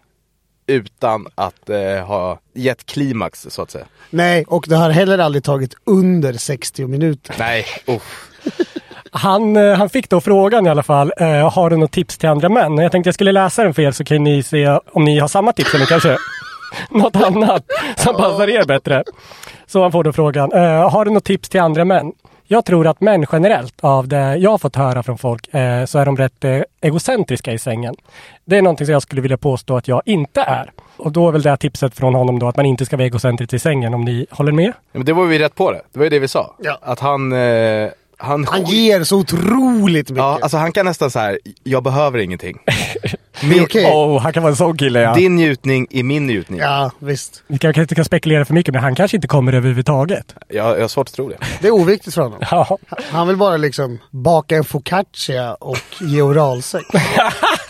[0.67, 3.85] utan att eh, ha gett klimax så att säga.
[4.09, 7.35] Nej, och det har heller aldrig tagit under 60 minuter.
[7.39, 8.29] Nej, uff.
[9.11, 12.29] han, eh, han fick då frågan i alla fall, eh, har du något tips till
[12.29, 12.77] andra män?
[12.77, 15.27] Jag tänkte jag skulle läsa den för er så kan ni se om ni har
[15.27, 16.17] samma tips eller kanske
[16.89, 17.63] något annat
[17.97, 19.03] som passar er bättre.
[19.67, 22.11] Så han får då frågan, eh, har du något tips till andra män?
[22.47, 25.99] Jag tror att män generellt, av det jag har fått höra från folk, eh, så
[25.99, 27.95] är de rätt eh, egocentriska i sängen.
[28.45, 30.71] Det är någonting som jag skulle vilja påstå att jag inte är.
[30.97, 33.05] Och då är väl det här tipset från honom då att man inte ska vara
[33.05, 34.73] egocentrisk i sängen, om ni håller med?
[34.91, 35.81] Men det var vi rätt på det.
[35.91, 36.55] Det var ju det vi sa.
[36.63, 36.79] Ja.
[36.81, 40.17] Att han, eh, han, Han ger så otroligt mycket.
[40.17, 41.39] Ja, alltså han kan nästan så här.
[41.63, 42.57] jag behöver ingenting.
[43.41, 43.91] det är okej.
[43.93, 45.13] Åh, han kan vara en sån kille ja.
[45.13, 46.59] Din njutning är min njutning.
[46.59, 47.43] Ja, visst.
[47.47, 50.35] Vi kanske inte kan spekulera för mycket, men han kanske inte kommer överhuvudtaget.
[50.47, 51.37] Jag, jag har svårt att tro det.
[51.61, 52.39] Det är oviktigt för honom.
[52.51, 52.77] Ja.
[53.11, 56.85] Han vill bara liksom baka en focaccia och ge oralsex.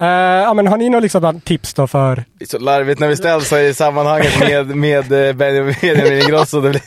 [0.00, 2.16] Eh, ja, men har ni några liksom tips då för...
[2.38, 5.74] Det är så larvigt när vi ställs i sammanhanget med, med eh, Benjamin
[6.22, 6.60] Ingrosso.
[6.60, 6.82] Det, blir,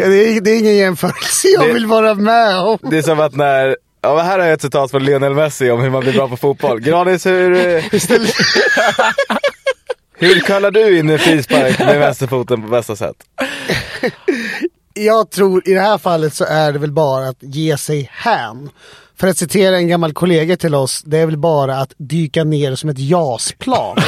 [0.00, 2.78] Ja, det, är, det är ingen jämförelse jag Det- vill vara med om.
[2.82, 5.70] det är som att när Ja, men här har jag ett citat från Lionel Messi
[5.70, 6.80] om hur man blir bra på fotboll.
[6.80, 7.84] Granis, hur, eh,
[10.18, 13.16] hur kallar du in en frispark med vänsterfoten på bästa sätt?
[14.94, 18.70] jag tror i det här fallet så är det väl bara att ge sig hän.
[19.20, 22.74] För att citera en gammal kollega till oss, det är väl bara att dyka ner
[22.74, 23.96] som ett JAS-plan.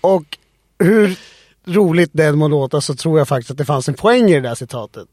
[0.00, 0.24] Och
[0.78, 1.18] hur
[1.64, 4.34] roligt det än må låta så tror jag faktiskt att det fanns en poäng i
[4.34, 5.08] det där citatet.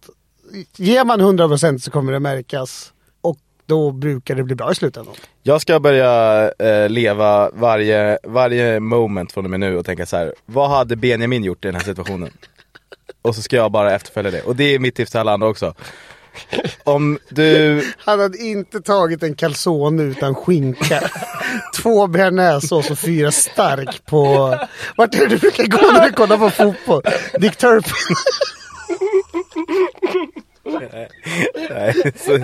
[0.75, 2.93] Ger man 100% så kommer det märkas.
[3.21, 5.13] Och då brukar det bli bra i slutändan.
[5.43, 10.17] Jag ska börja eh, leva varje, varje moment från och med nu och tänka så
[10.17, 10.33] här.
[10.45, 12.31] Vad hade Benjamin gjort i den här situationen?
[13.21, 14.41] Och så ska jag bara efterfölja det.
[14.41, 15.73] Och det är mitt tips till alla andra också.
[16.83, 17.81] Om du...
[17.97, 21.03] Han hade inte tagit en calzone utan skinka.
[21.75, 24.57] Två bearnaisesås och fyra stark på...
[24.97, 27.01] Vart är det du brukar gå när du kollar på fotboll?
[27.39, 28.15] Dick Turpin.
[31.69, 32.39] Nej, så,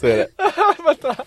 [0.00, 0.28] så är det.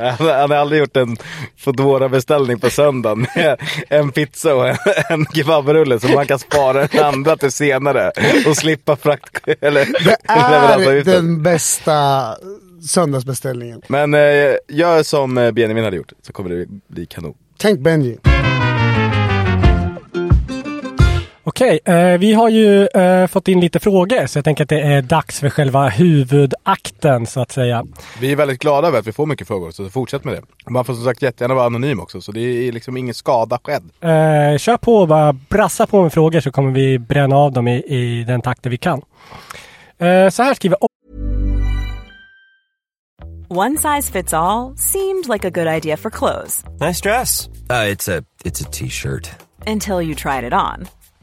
[0.00, 1.16] Han, han har aldrig gjort en
[1.58, 4.76] foodora beställning på söndagen med en pizza och en,
[5.08, 8.12] en kebabrulle som man kan spara den andra till senare
[8.46, 12.36] och slippa frakt eller Det är den bästa
[12.88, 13.82] söndagsbeställningen.
[13.88, 14.20] Men eh,
[14.68, 17.34] gör som eh, Benjamin hade gjort så kommer det bli kanon.
[17.58, 18.18] Tänk Benji.
[21.50, 24.80] Okej, eh, vi har ju eh, fått in lite frågor så jag tänker att det
[24.80, 27.86] är dags för själva huvudakten så att säga.
[28.20, 30.42] Vi är väldigt glada över att vi får mycket frågor så fortsätt med det.
[30.70, 33.82] Man får som sagt jättegärna vara anonym också så det är liksom ingen skada skedd.
[34.00, 37.76] Eh, kör på bara brassa på med frågor så kommer vi bränna av dem i,
[37.76, 39.02] i den takten vi kan.
[39.98, 40.78] Eh, så här skriver
[43.48, 47.48] One size fits all seemed like a good idea for clothes Nice dress.
[47.48, 49.30] Uh, it's a it's a t-shirt.
[49.66, 50.88] until you tried it on.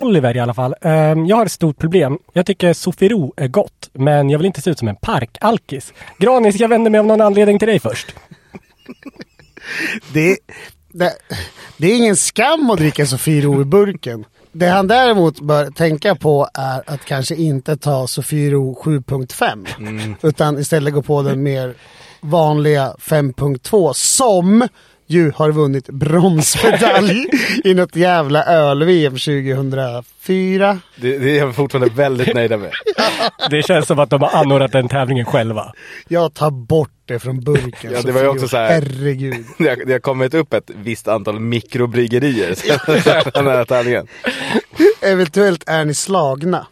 [0.00, 0.74] Oliver i alla fall.
[0.80, 2.18] Ehm, jag har ett stort problem.
[2.32, 5.92] Jag tycker Sofiero är gott, men jag vill inte se ut som en parkalkis.
[6.18, 8.14] Granis, jag vänder mig av någon anledning till dig först.
[10.12, 10.38] Det,
[10.88, 11.12] det,
[11.76, 14.24] det är ingen skam att dricka Sofiero i burken.
[14.52, 20.94] Det han däremot bör tänka på är att kanske inte ta Sofiero 7.5 utan istället
[20.94, 21.74] gå på den mer
[22.20, 24.68] vanliga 5.2 som
[25.10, 27.26] ju har vunnit bronsmedalj
[27.64, 30.78] i något jävla öl-VM 2004.
[30.96, 32.70] Det, det är jag fortfarande väldigt nöjda med.
[33.50, 35.72] Det känns som att de har anordnat den tävlingen själva.
[36.08, 37.92] Jag tar bort det från burken.
[37.92, 39.44] Ja, det var ju också så här- Herregud.
[39.58, 42.78] Det har, det har kommit upp ett visst antal mikrobryggerier sen
[43.34, 44.06] den här tävlingen.
[45.02, 46.66] Eventuellt är ni slagna.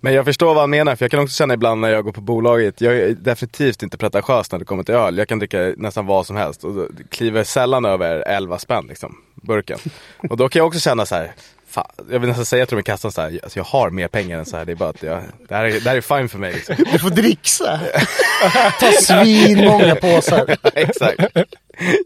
[0.00, 2.12] Men jag förstår vad han menar, för jag kan också känna ibland när jag går
[2.12, 5.18] på bolaget, jag är definitivt inte pretentiös när det kommer till öl.
[5.18, 9.78] Jag kan dricka nästan vad som helst och kliver sällan över 11 spänn liksom, burken.
[10.30, 11.32] Och då kan jag också känna så här,
[11.74, 14.08] fan, jag vill nästan säga till dem i kassan så här, alltså jag har mer
[14.08, 16.00] pengar än så här, det är bara att jag, det här är, det här är
[16.00, 16.76] fine för mig liksom.
[16.92, 17.80] Du får dricksa.
[18.80, 20.56] Ta svin många påsar.
[20.74, 21.20] Exakt.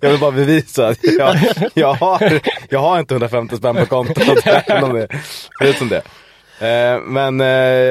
[0.00, 1.36] Jag vill bara bevisa att jag,
[1.74, 5.08] jag, har, jag har inte 150 spänn på kontot, även om det
[5.58, 6.02] ser ut som det.
[6.60, 7.46] Eh, Men eh,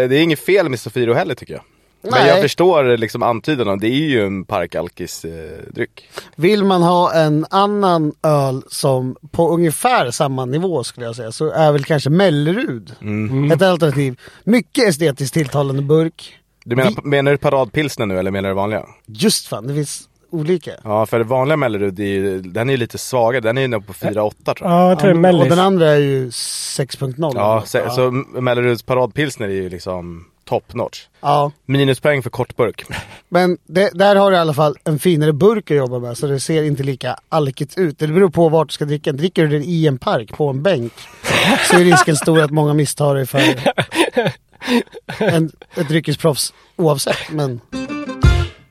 [0.09, 1.63] det är inget fel med Sofiero heller tycker jag.
[2.01, 2.27] Men Nej.
[2.27, 6.09] jag förstår liksom antydan det är ju en parkalkis-dryck.
[6.35, 11.51] Vill man ha en annan öl som på ungefär samma nivå skulle jag säga så
[11.51, 12.91] är väl kanske Mellerud
[13.53, 14.19] ett alternativ.
[14.43, 16.35] Mycket estetiskt tilltalande burk.
[16.65, 18.85] Du menar, Vi- menar du paradpilsner nu eller menar du vanliga?
[19.05, 20.71] Just fan, det finns olika.
[20.83, 23.67] Ja för det vanliga Mellerud, är ju- den är ju lite svagare, den är ju
[23.67, 24.71] nog på 4-8 tror jag.
[24.71, 25.49] Ja, jag tror det är och Mellis.
[25.49, 27.31] den andra är ju 6.0.
[27.35, 28.11] Ja, så, så
[28.41, 31.05] Melleruds paradpilsner är ju liksom top notch.
[31.21, 31.51] ja.
[31.65, 32.83] Minuspoäng för kortburk.
[33.29, 36.27] Men det, där har du i alla fall en finare burk att jobba med så
[36.27, 37.99] det ser inte lika alkigt ut.
[37.99, 39.11] Det beror på vart du ska dricka.
[39.11, 40.93] Dricker du den i en park på en bänk
[41.71, 43.41] så är risken stor att många misstar dig för
[45.19, 47.31] en, ett dryckesproffs oavsett.
[47.31, 47.61] Men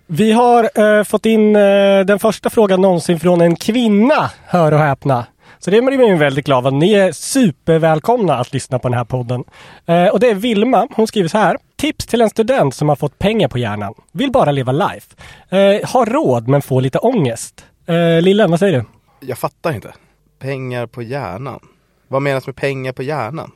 [0.07, 4.79] Vi har eh, fått in eh, den första frågan någonsin från en kvinna, hör och
[4.79, 5.27] häpna.
[5.59, 6.73] Så det blir man väldigt glad av.
[6.73, 9.45] Ni är supervälkomna att lyssna på den här podden.
[9.87, 10.89] Eh, och det är Vilma.
[10.95, 11.57] Hon skriver så här.
[11.77, 13.95] Tips till en student som har fått pengar på hjärnan.
[14.13, 15.15] Vill bara leva life.
[15.49, 17.65] Eh, har råd men får lite ångest.
[17.87, 18.85] Eh, Lillen, vad säger du?
[19.27, 19.95] Jag fattar inte.
[20.39, 21.61] Pengar på hjärnan.
[22.09, 23.51] Vad menas med pengar på hjärnan?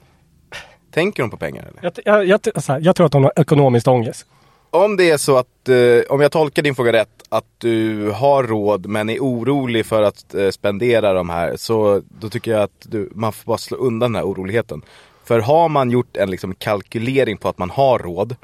[0.94, 1.92] Tänker hon på pengar eller?
[2.04, 4.26] Jag, jag, jag, här, jag tror att hon har ekonomisk ångest.
[4.72, 8.44] Om det är så att, eh, om jag tolkar din fråga rätt, att du har
[8.44, 12.86] råd men är orolig för att eh, spendera de här, så då tycker jag att
[12.88, 14.82] du, man får bara slå undan den här oroligheten.
[15.24, 18.36] För har man gjort en liksom, kalkylering på att man har råd,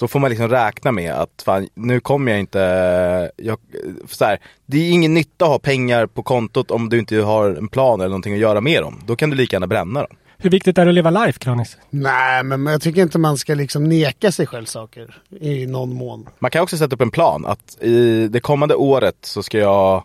[0.00, 4.06] så får man liksom räkna med att fan, nu kommer jag inte, eh, jag, eh,
[4.08, 7.50] så här, det är ingen nytta att ha pengar på kontot om du inte har
[7.50, 9.00] en plan eller någonting att göra med dem.
[9.06, 10.16] Då kan du lika gärna bränna dem.
[10.42, 11.76] Hur viktigt är det att leva life, Kranis?
[11.90, 16.28] nej, men jag tycker inte man ska liksom neka sig själv saker i någon mån.
[16.38, 20.04] Man kan också sätta upp en plan att i det kommande året så ska jag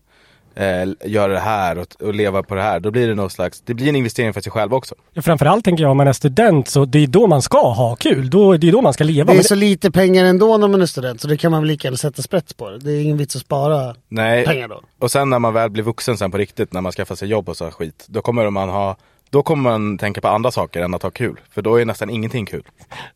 [0.55, 2.79] eh, göra det här och, och leva på det här.
[2.79, 4.95] Då blir det någon slags, det blir en investering för sig själv också.
[5.13, 7.95] Ja, Framförallt tänker jag om man är student så det är då man ska ha
[7.95, 8.29] kul.
[8.29, 9.25] Då, det är då man ska leva.
[9.25, 11.61] Det är Men så lite pengar ändå när man är student så det kan man
[11.61, 12.77] väl lika gärna sätta sprätt på det.
[12.79, 14.45] Det är ingen vits att spara Nej.
[14.45, 14.81] pengar då.
[14.99, 17.49] Och sen när man väl blir vuxen sen på riktigt, när man skaffar sig jobb
[17.49, 18.05] och så här skit.
[18.07, 18.97] Då kommer man ha,
[19.29, 21.39] då kommer man tänka på andra saker än att ha kul.
[21.51, 22.63] För då är nästan ingenting kul.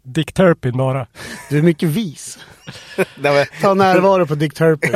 [0.04, 1.08] Dick Turpin bara.
[1.50, 2.39] Du är mycket vis.
[2.98, 4.93] Nej, men, Ta närvaro på Dick Turpin.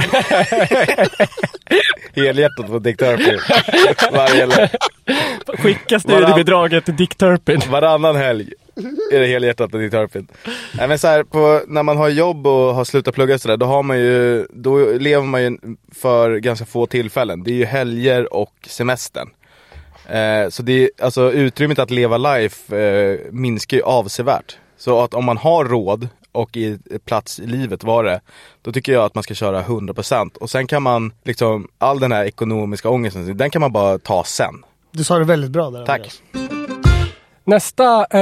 [2.16, 3.40] helhjärtat på Dick Turpin.
[4.12, 4.70] Varje.
[5.58, 7.62] Skicka studiebidraget till Dick Turpin.
[7.70, 8.54] Varannan helg
[9.12, 10.28] är det helhjärtat på Dick Turpin.
[10.78, 13.58] Nej men så här, på, när man har jobb och har slutat plugga och sådär,
[13.58, 15.58] då har man ju, då lever man ju
[15.92, 17.44] för ganska få tillfällen.
[17.44, 19.30] Det är ju helger och semestern.
[20.10, 24.58] Eh, så det är, alltså utrymmet att leva life eh, minskar ju avsevärt.
[24.78, 28.22] Så att om man har råd och i plats i livet var det,
[28.62, 32.12] då tycker jag att man ska köra 100% och sen kan man liksom, all den
[32.12, 34.64] här ekonomiska ångesten, den kan man bara ta sen.
[34.92, 36.00] Du sa det väldigt bra där Tack.
[36.00, 36.22] Andreas.
[37.46, 38.22] Nästa, eh,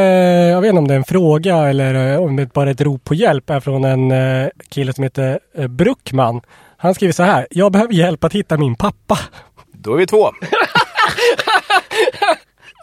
[0.50, 2.82] jag vet inte om det är en fråga eller eh, om det är bara ett
[2.82, 6.41] rop på hjälp, är från en eh, kille som heter eh, Bruckman.
[6.78, 7.48] Han skriver så här.
[7.50, 9.20] Jag behöver hjälp att hitta min pappa.
[9.72, 10.32] Då är vi två.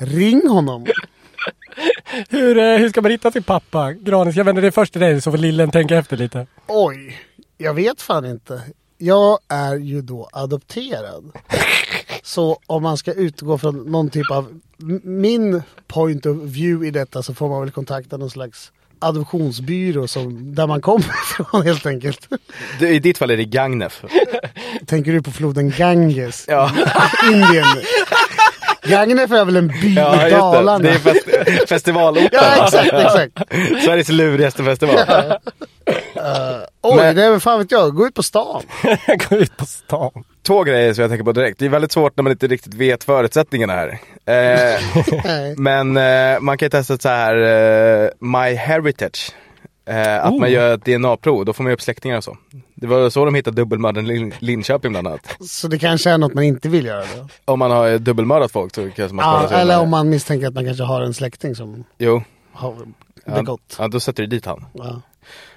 [0.00, 0.86] Ring honom.
[2.28, 3.92] Hur, eh, hur ska man hitta sin pappa?
[3.92, 6.46] Granis, jag vänder det först till dig så får lillen tänka efter lite.
[6.66, 7.18] Oj,
[7.58, 8.62] jag vet fan inte.
[8.98, 11.32] Jag är ju då adopterad.
[12.22, 14.60] Så om man ska utgå från någon typ av
[15.02, 20.54] min point of view i detta så får man väl kontakta någon slags adoptionsbyrå som,
[20.54, 21.04] där man kommer
[21.40, 22.28] ifrån helt enkelt.
[22.80, 24.04] Du, I ditt fall är det Gagnef.
[24.86, 26.44] Tänker du på floden Ganges?
[26.48, 26.70] Ja.
[27.32, 27.66] Indien.
[28.88, 30.36] Gagnef är väl en by Ja, i just det.
[30.38, 30.78] Dalarna?
[30.78, 32.28] Det är fest- festivalorten.
[32.32, 33.54] Ja, exakt, exakt.
[33.84, 34.98] Sveriges lurigaste festival.
[36.82, 37.94] Oj, Men- det är väl fan vet jag.
[37.94, 38.62] Gå ut på stan.
[39.30, 40.10] Gå ut på stan.
[40.46, 41.58] Två grejer som jag tänker på direkt.
[41.58, 43.88] Det är väldigt svårt när man inte riktigt vet förutsättningarna här.
[44.26, 44.80] Eh,
[45.24, 45.54] Nej.
[45.56, 49.30] men eh, man kan ju testa så här eh, My Heritage.
[49.88, 50.40] Eh, att Oh.
[50.40, 52.36] man gör ett DNA-prov, då får man ju upp släktingar och så.
[52.80, 55.36] Det var så de hittade dubbelmördaren i Lin- Linköping bland annat.
[55.40, 57.28] Så det kanske är något man inte vill göra då?
[57.52, 60.54] Om man har dubbelmördat folk så kanske man Ja, eller undan om man misstänker att
[60.54, 62.74] man kanske har en släkting som Jo, har
[63.24, 63.76] ja, begått.
[63.78, 64.64] ja, då sätter du dit han.
[64.72, 65.00] Ja.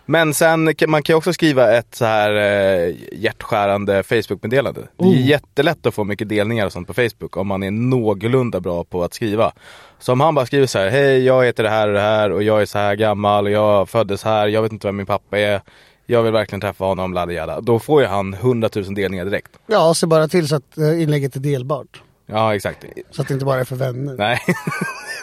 [0.06, 4.82] Men sen man kan ju också skriva ett så här eh, hjärtskärande Facebook-meddelande.
[4.98, 5.22] Det är Oh.
[5.28, 9.04] jättelätt att få mycket delningar och sånt på Facebook om man är någorlunda bra på
[9.04, 9.52] att skriva.
[10.00, 12.32] Så om han bara skriver så här, hej jag heter det här och det här
[12.32, 15.06] och jag är så här gammal och jag föddes här, jag vet inte vem min
[15.06, 15.62] pappa är.
[16.06, 17.62] Jag vill verkligen träffa honom, lada jada.
[17.62, 19.52] Då får ju han 100 000 delningar direkt.
[19.68, 22.02] ja, se bara till så att eh, inlägget är delbart.
[22.26, 22.86] Ja exakt.
[23.12, 24.16] Så att det inte bara är för vänner.
[24.18, 24.40] Nej,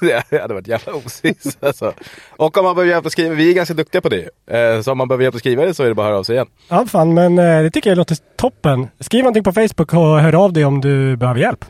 [0.30, 1.92] det hade varit jävla osis alltså.
[2.36, 4.28] Och om man behöver hjälp att skriva, vi är ganska duktiga på det.
[4.50, 6.18] Eh, Så om man behöver hjälp att skriva det så är det bara att höra
[6.18, 6.46] av sig igen.
[6.68, 8.88] Ja, fan, men eh, det tycker jag låter toppen.
[9.00, 11.64] Skriv någonting på Facebook och hör av dig om du behöver hjälp.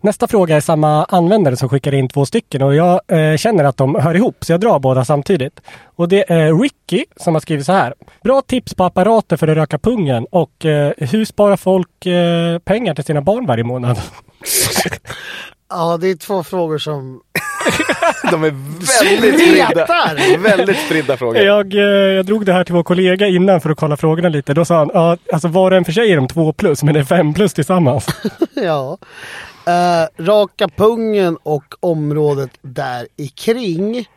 [0.00, 3.76] Nästa fråga är samma användare som skickar in två stycken och jag eh, känner att
[3.76, 5.60] de hör ihop så jag drar båda samtidigt.
[5.96, 7.94] Och det är Ricky som har skrivit så här.
[8.24, 12.94] Bra tips på apparater för att röka pungen och eh, hur sparar folk eh, pengar
[12.94, 14.00] till sina barn varje månad?
[15.70, 17.20] Ja, det är två frågor som...
[18.30, 18.50] De är
[19.04, 19.86] väldigt spridda.
[20.38, 21.42] Väldigt spridda frågor.
[21.42, 21.80] Jag, eh,
[22.14, 24.54] jag drog det här till vår kollega innan för att kolla frågorna lite.
[24.54, 26.94] Då sa han, ja, alltså var och en för sig är de två plus, men
[26.94, 28.06] det är fem plus tillsammans.
[28.54, 28.98] ja.
[29.68, 34.08] Eh, raka pungen och området där i kring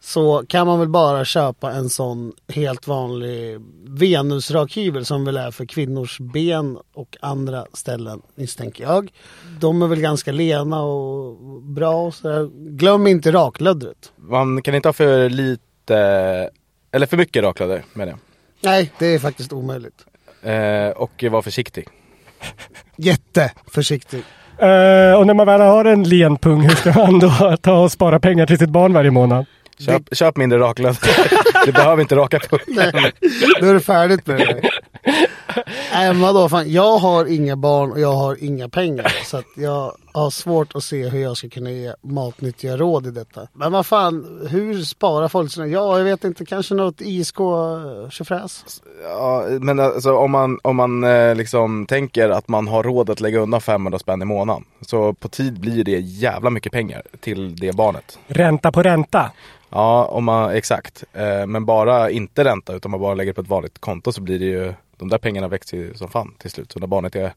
[0.00, 5.64] så kan man väl bara köpa en sån helt vanlig venusrakhyvel som väl är för
[5.64, 9.12] kvinnors ben och andra ställen misstänker jag.
[9.60, 12.50] De är väl ganska lena och bra och sådär.
[12.54, 14.12] Glöm inte raklöddret.
[14.16, 15.96] Man kan inte ha för lite,
[16.90, 18.16] eller för mycket raklödder med det.
[18.60, 20.06] Nej, det är faktiskt omöjligt.
[20.42, 21.88] Eh, och var försiktig.
[22.96, 24.24] Jätteförsiktig.
[24.60, 27.92] Eh, och när man väl har en len pung, hur ska man då ta och
[27.92, 29.46] spara pengar till sitt barn varje månad?
[29.78, 30.98] Köp, köp mindre raklödder.
[31.66, 32.64] du behöver inte raka pungen.
[32.92, 33.12] Nej,
[33.60, 34.70] då är det färdigt med det.
[35.92, 39.12] Nej men vadå, fan, jag har inga barn och jag har inga pengar.
[39.24, 43.10] Så att jag har svårt att se hur jag ska kunna ge matnyttiga råd i
[43.10, 43.48] detta.
[43.52, 45.66] Men vad fan, hur sparar folk sina...
[45.66, 48.46] Ja, jag vet inte, kanske något ISK eh?
[49.02, 53.20] Ja, men alltså om man, om man eh, liksom tänker att man har råd att
[53.20, 54.64] lägga undan 500 spänn i månaden.
[54.80, 58.18] Så på tid blir det jävla mycket pengar till det barnet.
[58.26, 59.30] Ränta på ränta.
[59.70, 61.04] Ja, om man, exakt.
[61.12, 64.38] Eh, men bara inte ränta utan man bara lägger på ett vanligt konto så blir
[64.38, 66.72] det ju, de där pengarna växer som fan till slut.
[66.72, 67.32] Så när barnet är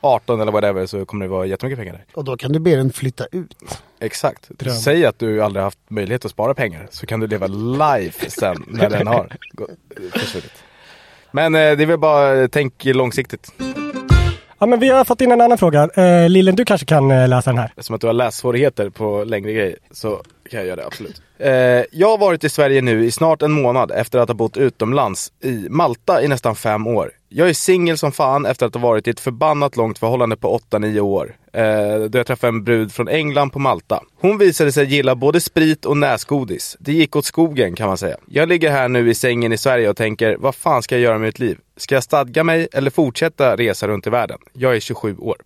[0.00, 2.04] 18 eller whatever så kommer det vara jättemycket pengar där.
[2.14, 3.56] Och då kan du be den flytta ut.
[3.98, 4.48] Exakt.
[4.48, 4.74] Dröm.
[4.74, 8.64] Säg att du aldrig haft möjlighet att spara pengar så kan du leva life sen
[8.66, 9.36] när den har
[10.12, 10.64] försvunnit.
[11.32, 13.52] Men eh, det är väl bara, tänk långsiktigt.
[14.62, 15.90] Ja, men vi har fått in en annan fråga.
[15.94, 17.72] Eh, Lillen, du kanske kan eh, läsa den här.
[17.78, 21.22] Som att du har lässvårigheter på längre grejer så kan jag göra det absolut.
[21.38, 21.50] Eh,
[21.92, 25.32] jag har varit i Sverige nu i snart en månad efter att ha bott utomlands
[25.40, 27.10] i Malta i nästan fem år.
[27.32, 30.58] Jag är singel som fan efter att ha varit i ett förbannat långt förhållande på
[30.70, 31.36] 8-9 år.
[31.52, 31.64] Eh,
[32.08, 34.02] då jag träffade en brud från England på Malta.
[34.20, 36.76] Hon visade sig gilla både sprit och näsgodis.
[36.80, 38.16] Det gick åt skogen kan man säga.
[38.26, 41.18] Jag ligger här nu i sängen i Sverige och tänker, vad fan ska jag göra
[41.18, 41.58] med mitt liv?
[41.76, 44.38] Ska jag stadga mig eller fortsätta resa runt i världen?
[44.52, 45.36] Jag är 27 år.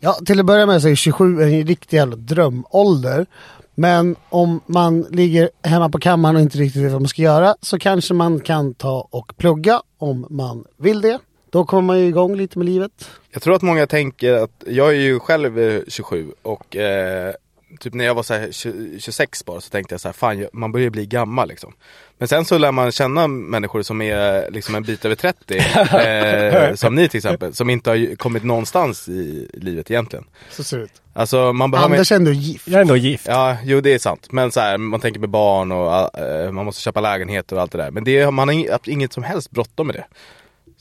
[0.00, 3.26] Ja, till att börja med så är 27 en riktig jävla drömålder.
[3.74, 7.56] Men om man ligger hemma på kammaren och inte riktigt vet vad man ska göra
[7.60, 11.18] så kanske man kan ta och plugga om man vill det.
[11.52, 13.10] Då kommer man ju igång lite med livet.
[13.30, 17.34] Jag tror att många tänker att, jag är ju själv eh, 27 och eh,
[17.80, 20.46] typ när jag var så här 20, 26 bara så tänkte jag så här, fan
[20.52, 21.72] man börjar bli gammal liksom.
[22.18, 25.56] Men sen så lär man känna människor som är liksom en bit över 30,
[26.68, 30.24] eh, som ni till exempel, som inte har ju kommit någonstans i livet egentligen.
[30.50, 31.02] Så ser det ut.
[31.12, 31.94] Alltså man behöver...
[31.94, 32.68] Anders är ändå gift.
[32.68, 33.26] Jag är ändå gift.
[33.26, 34.26] Ja, jo det är sant.
[34.30, 37.72] Men så här, man tänker med barn och eh, man måste köpa lägenheter och allt
[37.72, 37.90] det där.
[37.90, 40.04] Men det, man har ing- inget som helst bråttom med det.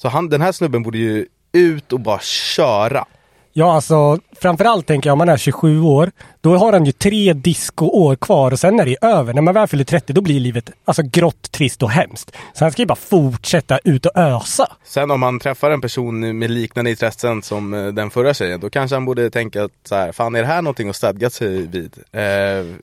[0.02, 3.06] Så han, den här snubben borde ju ut och bara köra.
[3.54, 7.34] Ja, alltså framförallt tänker jag om man är 27 år, då har han ju tre
[7.34, 9.34] discoår kvar och sen är det över.
[9.34, 12.32] När man väl fyller 30 då blir livet alltså grått, trist och hemskt.
[12.54, 14.68] Så han ska ju bara fortsätta ut och ösa.
[14.84, 18.70] Sen om han träffar en person med liknande intressen som eh, den förra tjejen, då
[18.70, 21.68] kanske han borde tänka att så här, fan är det här någonting att stadga sig
[21.68, 21.98] vid?
[22.12, 22.22] Eh,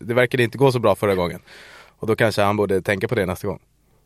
[0.01, 1.41] det verkade inte gå så bra förra gången.
[1.99, 3.59] Och då kanske han borde tänka på det nästa gång.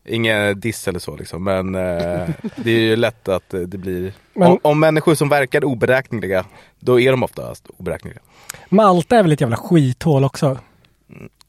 [0.04, 4.12] Ingen diss eller så liksom, men eh, det är ju lätt att det blir...
[4.34, 6.44] Men- Om, om människor som verkar oberäkneliga,
[6.80, 8.20] då är de oftast oberäkneliga.
[8.68, 10.58] Malta är väl ett jävla skithål också.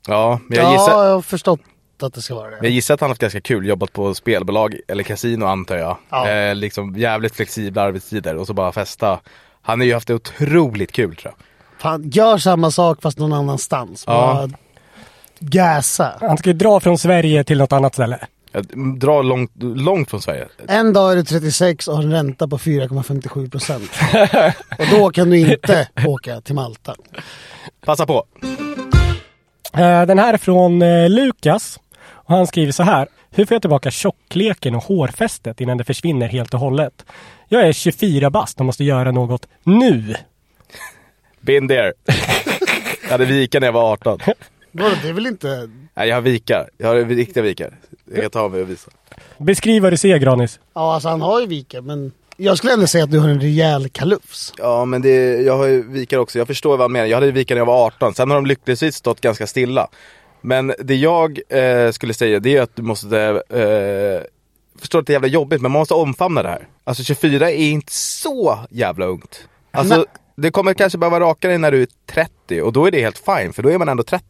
[0.08, 1.60] Ja, men jag ja, gissar, jag har förstått
[2.01, 2.70] att det ska vara jag det.
[2.70, 5.97] gissar att han har haft ganska kul, jobbat på spelbolag eller kasino antar jag.
[6.10, 6.30] Ja.
[6.30, 9.20] Eh, liksom jävligt flexibla arbetstider och så bara festa.
[9.62, 11.45] Han har ju haft det otroligt kul tror jag.
[11.82, 14.04] Fan, gör samma sak fast någon annanstans.
[14.08, 14.14] Ja.
[14.14, 14.49] Bara
[15.39, 16.14] gasa.
[16.22, 18.20] Han ska ju dra från Sverige till något annat ställe.
[18.54, 20.47] Jag drar långt, långt från Sverige.
[20.68, 23.91] En dag är du 36 och har en ränta på 4,57 procent.
[24.80, 26.95] och då kan du inte åka till Malta.
[27.86, 28.24] Passa på!
[29.74, 31.80] Eh, Den här är från eh, Lukas.
[32.06, 33.08] Och han skriver så här.
[33.32, 37.06] Hur får jag tillbaka tjockleken och hårfästet innan det försvinner helt och hållet?
[37.47, 40.16] Jag är 24 bast och måste göra något nu.
[41.41, 41.93] Been there.
[43.04, 44.20] jag hade vikar när jag var 18.
[44.76, 45.69] Vadå, det är väl inte...
[45.93, 46.69] Nej, jag har vikar.
[46.78, 47.78] Jag har riktiga vikar.
[48.13, 48.91] Jag kan ta av mig och visa.
[49.38, 50.59] Beskriv vad du ser Granis.
[50.74, 53.41] Ja, alltså han har ju viker men jag skulle ändå säga att du har en
[53.41, 54.53] rejäl kalufs.
[54.57, 56.38] Ja, men det, jag har ju vikar också.
[56.38, 57.05] Jag förstår vad han menar.
[57.05, 58.13] Jag hade vikar när jag var 18.
[58.13, 59.88] Sen har de lyckligtvis stått ganska stilla.
[60.41, 63.19] Men det jag eh, skulle säga det är att du måste
[63.49, 64.28] eh,
[64.82, 66.67] förstå att det är jävla jobbigt, men man måste omfamna det här.
[66.84, 69.47] Alltså 24 är inte så jävla ungt.
[69.71, 70.05] Alltså.
[70.36, 73.18] Det kommer kanske behöva raka dig när du är 30 och då är det helt
[73.18, 74.26] fine, för då är man ändå 30.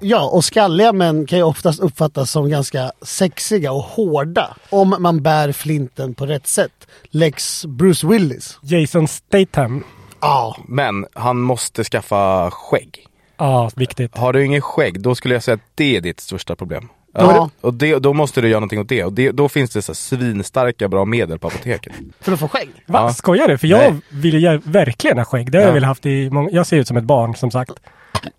[0.00, 4.56] Ja, och skalliga män kan ju oftast uppfattas som ganska sexiga och hårda.
[4.70, 6.86] Om man bär flinten på rätt sätt.
[7.10, 8.58] Lex Bruce Willis.
[8.62, 9.84] Jason Statham.
[10.20, 13.06] Ja, Men han måste skaffa skägg.
[13.36, 14.16] Ja, viktigt.
[14.16, 16.88] Har du ingen skägg, då skulle jag säga att det är ditt största problem.
[17.14, 17.50] Ja.
[17.60, 19.04] Och det, då måste du göra någonting åt det.
[19.04, 21.92] Och det, då finns det så här svinstarka bra medel på apoteket.
[22.20, 22.68] för att få skägg.
[22.86, 23.00] Va?
[23.00, 23.12] Ja.
[23.12, 23.58] Skojar du?
[23.58, 24.00] För jag Nej.
[24.08, 25.50] vill ju verkligen ha skägg.
[25.52, 25.74] Det har jag Ja.
[25.74, 26.50] väl haft i många...
[26.52, 27.72] Jag ser ut som ett barn som sagt.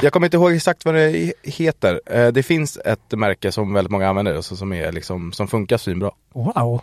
[0.02, 2.02] Jag kommer inte ihåg exakt vad det heter.
[2.06, 5.78] Eh, Det finns ett märke som väldigt många använder, alltså som, är liksom, som funkar
[5.78, 6.12] svinbra.
[6.34, 6.82] Wow.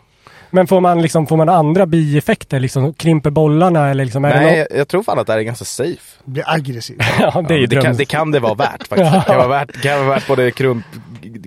[0.50, 2.60] Men får man liksom, får man andra bieffekter?
[2.60, 4.24] Liksom krymper bollarna eller liksom?
[4.24, 4.66] Är det Nej, något?
[4.70, 6.20] jag, jag tror fan att det här är ganska safe.
[6.24, 6.98] Blir aggressiv.
[7.20, 9.12] Ja, det är Ja, det, kan, det kan det vara värt faktiskt.
[9.12, 10.84] Det kan vara värt, det kan vara värt både krump,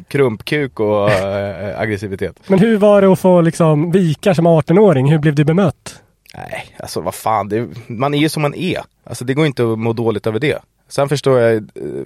[0.08, 2.40] krumpkuk och äh, aggressivitet.
[2.48, 5.12] Men hur var det att få liksom vikar som 18-åring?
[5.12, 6.02] Hur blev du bemött?
[6.36, 7.50] Nej, alltså vad fan.
[7.50, 8.82] Det, man är ju som man är.
[9.04, 10.60] Alltså det går inte att må dåligt över det.
[10.88, 11.62] Sen förstår jag, eh,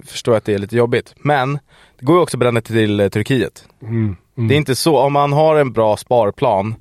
[0.06, 1.14] förstår jag att det är lite jobbigt.
[1.16, 1.58] Men
[1.98, 3.64] det går ju också att bränna till eh, Turkiet.
[4.34, 6.74] Det är inte så, om man har en bra sparplan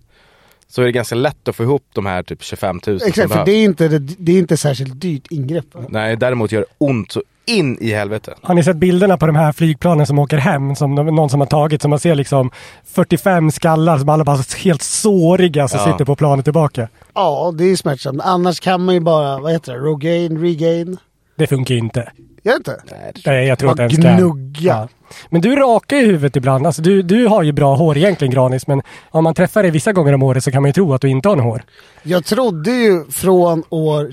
[0.67, 3.15] så är det ganska lätt att få ihop de här typ 25 000 som Exakt,
[3.15, 3.45] för behövs.
[3.45, 5.65] det är, inte, det är inte särskilt dyrt ingrepp.
[5.71, 5.81] va?
[5.89, 8.33] Nej, däremot gör det ont så in i helvete.
[8.41, 10.75] Har ni sett bilderna på de här flygplanen som åker hem?
[10.75, 11.81] Som de- någon som har tagit.
[11.81, 12.51] Som man ser liksom
[12.93, 15.91] 45 skallar som alla bara helt såriga som Ja.
[15.91, 16.87] sitter på planet tillbaka.
[17.13, 18.21] Ja, det är smärtsamt.
[18.23, 20.97] Annars kan man ju bara, vad heter det, Rogaine, Regain.
[21.37, 22.11] Det funkar ju inte.
[22.43, 22.81] Gör det inte?
[23.25, 24.17] Nej, jag tror inte ens kan.
[24.17, 24.87] gnugga.
[25.29, 26.65] Men du rakar ju huvudet ibland.
[26.67, 28.67] Alltså, du, du har ju bra hår egentligen Granis.
[28.67, 28.81] Men
[29.11, 31.09] om man träffar dig vissa gånger om året så kan man ju tro att du
[31.09, 31.63] inte har något hår.
[32.03, 34.11] Jag trodde ju från år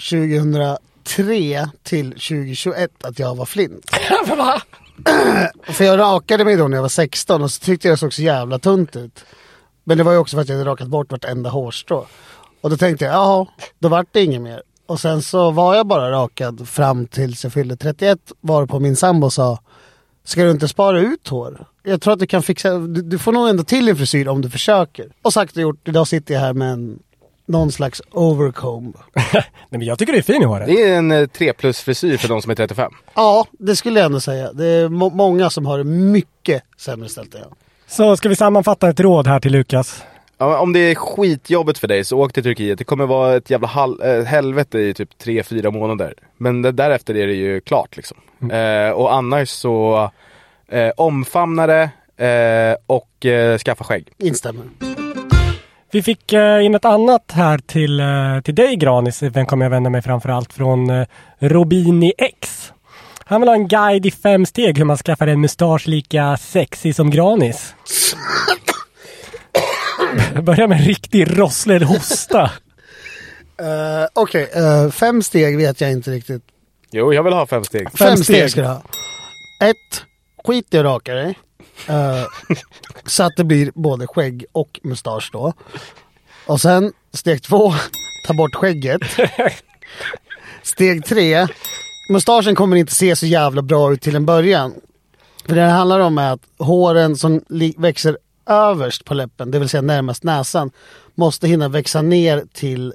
[1.16, 3.90] 2003 till 2021 att jag var flint.
[5.64, 8.14] För jag rakade mig då när jag var 16 och så tyckte jag det såg
[8.14, 9.24] så jävla tunt ut.
[9.84, 12.06] Men det var ju också för att jag hade rakat bort vartenda hårstrå.
[12.60, 13.46] Och då tänkte jag, jaha,
[13.78, 14.62] då vart det inget mer.
[14.86, 19.30] Och sen så var jag bara rakad fram tills jag fyllde 31 varpå min sambo
[19.30, 19.58] sa
[20.24, 21.66] Ska du inte spara ut hår?
[21.82, 24.42] Jag tror att du kan fixa, du, du får nog ändå till en frisyr om
[24.42, 25.12] du försöker.
[25.22, 26.98] Och sagt och gjort, idag sitter jag här med en,
[27.50, 28.96] någon slags overcomb.
[29.32, 30.66] Nej, men jag tycker det är fin i håret.
[30.66, 32.92] Det är en 3 plus frisyr för de som är 35.
[33.14, 34.52] Ja, det skulle jag ändå säga.
[34.52, 37.52] Det är må- många som har det mycket sämre ställt än jag.
[37.86, 40.02] Så ska vi sammanfatta ett råd här till Lukas.
[40.38, 42.78] Ja, om det är skitjobbigt för dig så åk till Turkiet.
[42.78, 46.14] Det kommer vara ett jävla hal- äh, helvete i typ 3-4 månader.
[46.36, 48.16] Men det, därefter är det ju klart liksom.
[48.52, 50.10] Eh, och annars så
[50.68, 51.90] eh, omfamna det
[52.26, 54.08] eh, och eh, skaffa skägg.
[54.18, 54.64] Instämmer.
[55.92, 59.22] Vi fick eh, in ett annat här till, eh, till dig Granis.
[59.22, 61.06] Vem kommer jag vända mig framförallt från eh,
[61.38, 62.72] Robini X.
[63.24, 66.92] Han vill ha en guide i fem steg hur man skaffar en mustasch lika sexy
[66.92, 67.74] som Granis.
[70.42, 72.42] Börja med en riktig rosslig hosta.
[72.42, 76.42] Uh, Okej, eh, fem steg vet jag inte riktigt.
[76.90, 77.98] Jo, jag vill ha fem steg.
[77.98, 78.24] Fem, steg.
[78.24, 78.82] steg ska du ha.
[79.62, 80.04] Ett,
[80.44, 81.38] skit i att raka dig.
[81.88, 82.24] Eh,
[83.06, 85.52] så att det blir både skägg och mustasch då.
[86.46, 87.72] Och sen steg två,
[88.26, 89.02] ta bort skägget.
[90.62, 91.46] Steg tre.
[92.10, 94.74] Mustaschen kommer inte se så jävla bra ut till en början.
[95.46, 97.44] För det det handlar om är att håren som
[97.76, 100.70] växer överst på läppen, det vill säga närmast näsan,
[101.14, 102.94] måste hinna växa ner till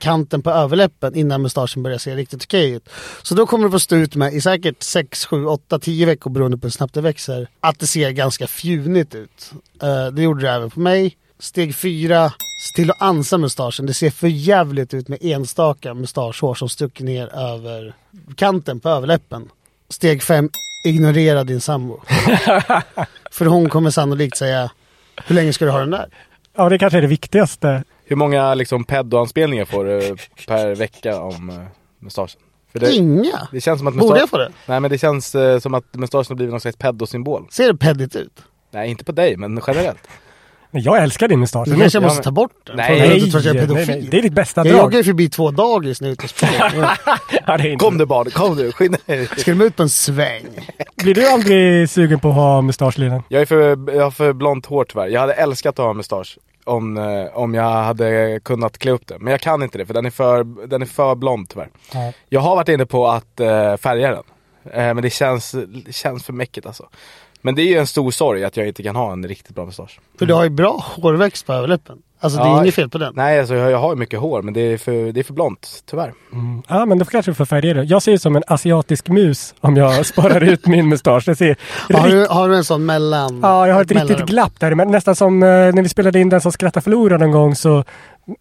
[0.00, 2.88] kanten på överläppen innan mustaschen börjar se riktigt okej ut.
[3.22, 6.30] Så då kommer du få stå ut med i säkert 6, 7, 8, 10 veckor
[6.30, 7.48] beroende på hur snabbt det växer.
[7.60, 9.52] Att det ser ganska fjunigt ut.
[9.82, 11.16] Eh, det gjorde det även på mig.
[11.38, 13.86] Steg 4, se till att ansa mustaschen.
[13.86, 17.94] Det ser för jävligt ut med enstaka mustaschhår som stucker ner över
[18.36, 19.48] kanten på överläppen.
[19.88, 20.50] Steg 5,
[20.84, 22.00] ignorera din sambo.
[23.30, 24.70] för hon kommer sannolikt säga,
[25.26, 26.08] hur länge ska du ha den där?
[26.56, 27.84] Ja, det kanske är det viktigaste.
[28.08, 31.56] Hur många liksom pedo-anspelningar får du per vecka om uh,
[32.00, 32.40] mustaschen?
[32.72, 33.48] För det, Inga!
[33.52, 34.52] det känns som att Borde mustasch- jag få det?
[34.66, 37.46] Nej men det känns eh, som att mustaschen har blivit någon slags pedosymbol.
[37.50, 38.42] Ser det peddigt ut?
[38.72, 40.08] Nej inte på dig men generellt.
[40.70, 41.68] Men jag älskar din mustasch.
[41.68, 42.76] Du kanske är- måste ta bort den?
[42.76, 43.88] Nej, nej, du tror att jag är nej, pedofil.
[44.00, 44.82] nej, det är ditt bästa Jag drag.
[44.84, 46.74] joggar ju förbi två dagis nu ute och springer.
[47.46, 49.26] Ja, det är inte- Kom du barn, kom du, skynda dig.
[49.36, 50.46] Ska de ut på en sväng?
[50.96, 53.22] Blir du aldrig sugen på att ha mustaschlinan?
[53.28, 55.06] Jag, är för, jag har för blont hår tyvärr.
[55.06, 59.18] Jag hade älskat att ha mustasch om, eh, om jag hade kunnat klä upp det.
[59.18, 61.68] Men jag kan inte det för den är för, den är för blond tyvärr.
[61.94, 62.12] Ja.
[62.28, 64.24] Jag har varit inne på att eh, färga den.
[64.72, 65.52] Eh, men det känns,
[65.84, 66.88] det känns för mäckigt alltså.
[67.40, 69.66] Men det är ju en stor sorg att jag inte kan ha en riktigt bra
[69.66, 70.00] mustasch.
[70.18, 72.02] För du har ju bra hårväxt på överläppen.
[72.20, 72.62] Alltså det är Ja.
[72.62, 73.12] inget fel på den.
[73.16, 75.32] Nej alltså jag, jag har ju mycket hår men det är för, det är för
[75.32, 76.12] blont, tyvärr.
[76.68, 77.82] Ja, men då kanske du får färga det.
[77.82, 81.24] Jag ser ut som en asiatisk mus om jag sparar ut min mustasch.
[81.26, 81.56] Det ser
[81.94, 83.40] Har du, har du en sån mellan...
[83.42, 84.26] Ja, jag har ett riktigt mellanrum?
[84.26, 84.74] glapp där.
[84.74, 87.84] Men nästan som eh, när vi spelade in Den som skrattar förlorar någon gång så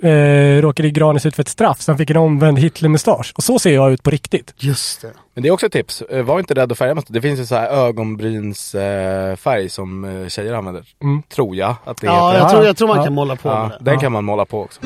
[0.04, 3.34] eh, råkade Granis ut för ett straff så han fick en omvänd Hitler-mustasch.
[3.36, 4.54] Och så ser jag ut på riktigt.
[4.58, 5.12] Just det.
[5.34, 7.14] Men det är också ett tips, Eh, var inte rädd att färga mustasch.
[7.14, 10.84] Det finns ju så här ögonbrynsfärg eh, färg som eh, tjejer använder.
[11.04, 11.22] Mm.
[11.36, 12.40] Tror jag att det Ja, heter.
[12.44, 13.04] jag tror, jag tror man Ja.
[13.04, 13.78] kan måla på Ja, med det.
[13.86, 14.00] den Ja.
[14.00, 14.80] kan man måla på också.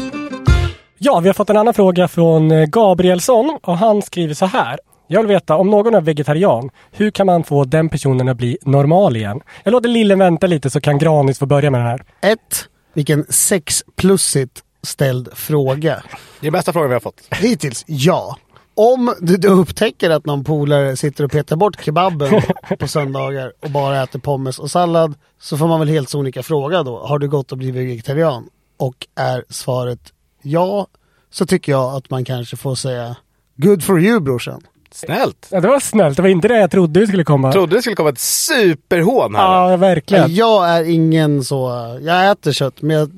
[0.97, 4.79] Ja, vi har fått en annan fråga från Gabrielsson och han skriver så här.
[5.07, 8.57] Jag vill veta, om någon är vegetarian, hur kan man få den personen att bli
[8.61, 9.41] normal igen?
[9.63, 12.03] Jag låter lillen vänta lite så kan Granis få börja med den här.
[12.21, 16.03] Ett, vilken sexplussigt ställd fråga.
[16.39, 17.21] Det är bästa frågan vi har fått.
[17.31, 18.37] Hittills, ja.
[18.75, 22.41] Om du, du upptäcker att någon polare sitter och petar bort kebaben
[22.79, 26.83] på söndagar och bara äter pommes och sallad så får man väl helt sonika fråga
[26.83, 26.99] då.
[26.99, 28.49] Har du gått och blivit vegetarian?
[28.77, 29.99] Och är svaret
[30.41, 30.87] ja
[31.31, 33.15] så tycker jag att man kanske får säga
[33.55, 34.61] Good for you brorsan.
[34.91, 35.47] Snällt!
[35.51, 36.15] Ja, det var snällt.
[36.15, 37.51] Det var inte det jag trodde det skulle komma.
[37.51, 39.71] Trodde det skulle komma ett superhån här.
[39.71, 40.35] Ja, verkligen.
[40.35, 41.69] Jag är ingen så,
[42.01, 43.09] jag äter kött men jag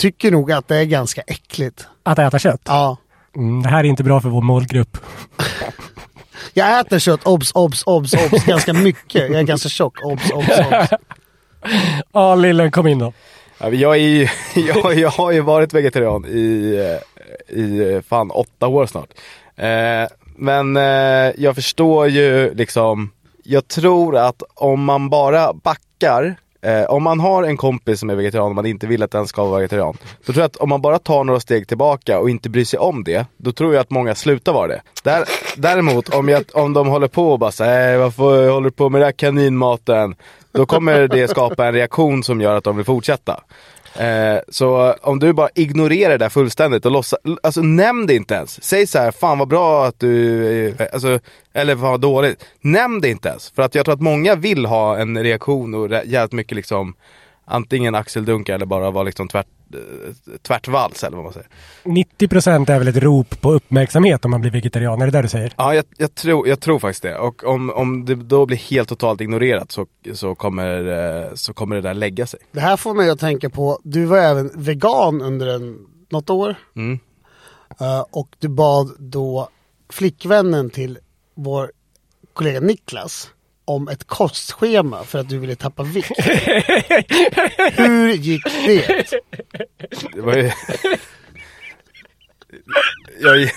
[0.00, 1.86] tycker nog att det är ganska äckligt.
[2.02, 2.60] Att äta kött.
[2.64, 2.96] Ja.
[3.36, 4.96] Mm, det här är inte bra för vår målgrupp.
[6.54, 9.30] Jag äter kött, obs, obs, obs, obs, ganska mycket.
[9.30, 10.88] Jag är ganska tjock, obs, obs, obs.
[12.12, 13.12] Ja, lillen kom in då.
[13.58, 16.98] Jag, är, ju- jag, jag har ju varit vegetarian i,
[17.48, 19.08] i fan åtta år snart.
[19.56, 23.10] Eh, men eh, jag förstår ju liksom,
[23.44, 28.14] jag tror att om man bara backar Eh, om man har en kompis som är
[28.14, 29.96] vegetarian och man inte vill att den ska vara vegetarian.
[30.26, 32.78] Då tror jag att om man bara tar några steg tillbaka och inte bryr sig
[32.78, 33.26] om det.
[33.36, 34.82] Då tror jag att många slutar vara det.
[35.02, 35.24] Där,
[35.56, 38.88] däremot om, jag, om de håller på och bara säger eh, varför håller du på
[38.88, 40.14] med den här kaninmaten?
[40.52, 43.40] Då kommer det skapa en reaktion som gör att de vill fortsätta.
[43.98, 48.14] Eh, så eh, om du bara ignorerar det där fullständigt och låtsas, alltså nämn det
[48.14, 48.64] inte ens.
[48.64, 51.18] Säg så här, fan vad bra att du, eh, alltså,
[51.52, 52.44] eller fan vad dåligt.
[52.60, 53.50] Nämn det inte ens.
[53.50, 56.94] För att jag tror att många vill ha en reaktion och jävligt mycket liksom
[57.44, 59.46] antingen axeldunkar eller bara vara liksom tvärt,
[60.42, 61.48] tvärtvals eller vad man säger.
[61.84, 65.02] 90% är väl ett rop på uppmärksamhet om man blir vegetarian.
[65.02, 65.52] Är det där du säger?
[65.56, 67.18] Ja, jag, jag, tror, jag tror faktiskt det.
[67.18, 71.76] Och om, om det då blir helt totalt ignorerat så, så, kommer, eh, så kommer
[71.76, 72.40] det där lägga sig.
[72.52, 75.78] Det här får mig att tänka på, du var även vegan under en,
[76.10, 76.54] något år.
[76.76, 76.98] Mm.
[77.80, 79.48] Eh, och du bad då
[79.88, 80.98] flickvännen till
[81.34, 81.72] vår
[82.32, 83.30] kollega Niklas
[83.74, 86.10] om ett kostschema för att du ville tappa vikt.
[87.72, 89.06] Hur gick det?
[90.12, 90.50] Det var ju...
[93.20, 93.50] jag,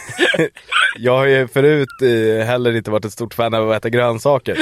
[0.97, 4.57] jag har ju förut eh, heller inte varit ett stort fan av att äta grönsaker.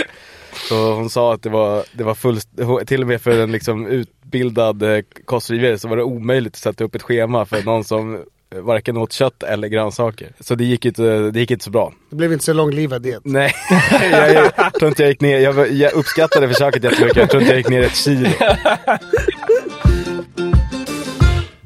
[0.69, 2.41] Så hon sa att det var, det var full,
[2.85, 6.83] till och med för en liksom utbildad eh, kostrådgivare så var det omöjligt att sätta
[6.83, 8.23] upp ett schema för någon som
[8.55, 10.33] varken åt kött eller grönsaker.
[10.39, 11.93] Så det gick inte, det gick inte så bra.
[12.09, 13.21] Det blev inte så långlivad diet.
[13.25, 13.53] Nej,
[14.11, 17.53] jag, jag tror inte jag gick ner, jag, jag uppskattade försöket jättemycket, jag tror inte
[17.53, 18.29] jag gick ner ett kilo.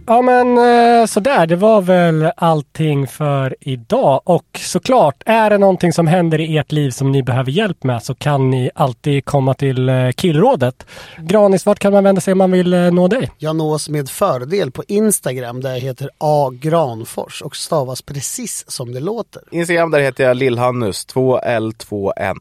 [0.07, 4.21] Ja men eh, sådär, det var väl allting för idag.
[4.23, 8.03] Och såklart, är det någonting som händer i ert liv som ni behöver hjälp med
[8.03, 10.85] så kan ni alltid komma till eh, Killrådet.
[11.17, 13.31] Granis, vart kan man vända sig om man vill eh, nå dig?
[13.37, 18.93] Jag nås med fördel på Instagram där jag heter A Granfors och stavas precis som
[18.93, 19.41] det låter.
[19.51, 22.37] Instagram där heter jag Lillhannus, 2L2N.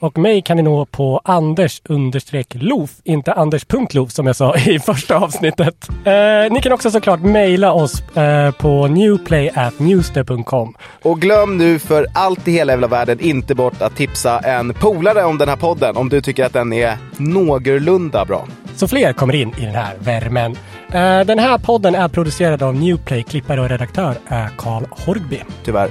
[0.00, 4.78] Och mig kan ni nå på Anders understreck Lof, inte Anders.Lof som jag sa i
[4.86, 5.88] första avsnittet.
[6.04, 10.74] Eh, ni kan också såklart mejla oss eh, på newplay.newster.com.
[11.02, 15.24] Och glöm nu för allt i hela jävla världen inte bort att tipsa en polare
[15.24, 18.46] om den här podden om du tycker att den är någorlunda bra.
[18.76, 20.56] Så fler kommer in i den här värmen.
[20.92, 23.22] Eh, den här podden är producerad av Newplay.
[23.22, 25.40] Klippare och redaktör är Karl Horgby.
[25.64, 25.90] Tyvärr.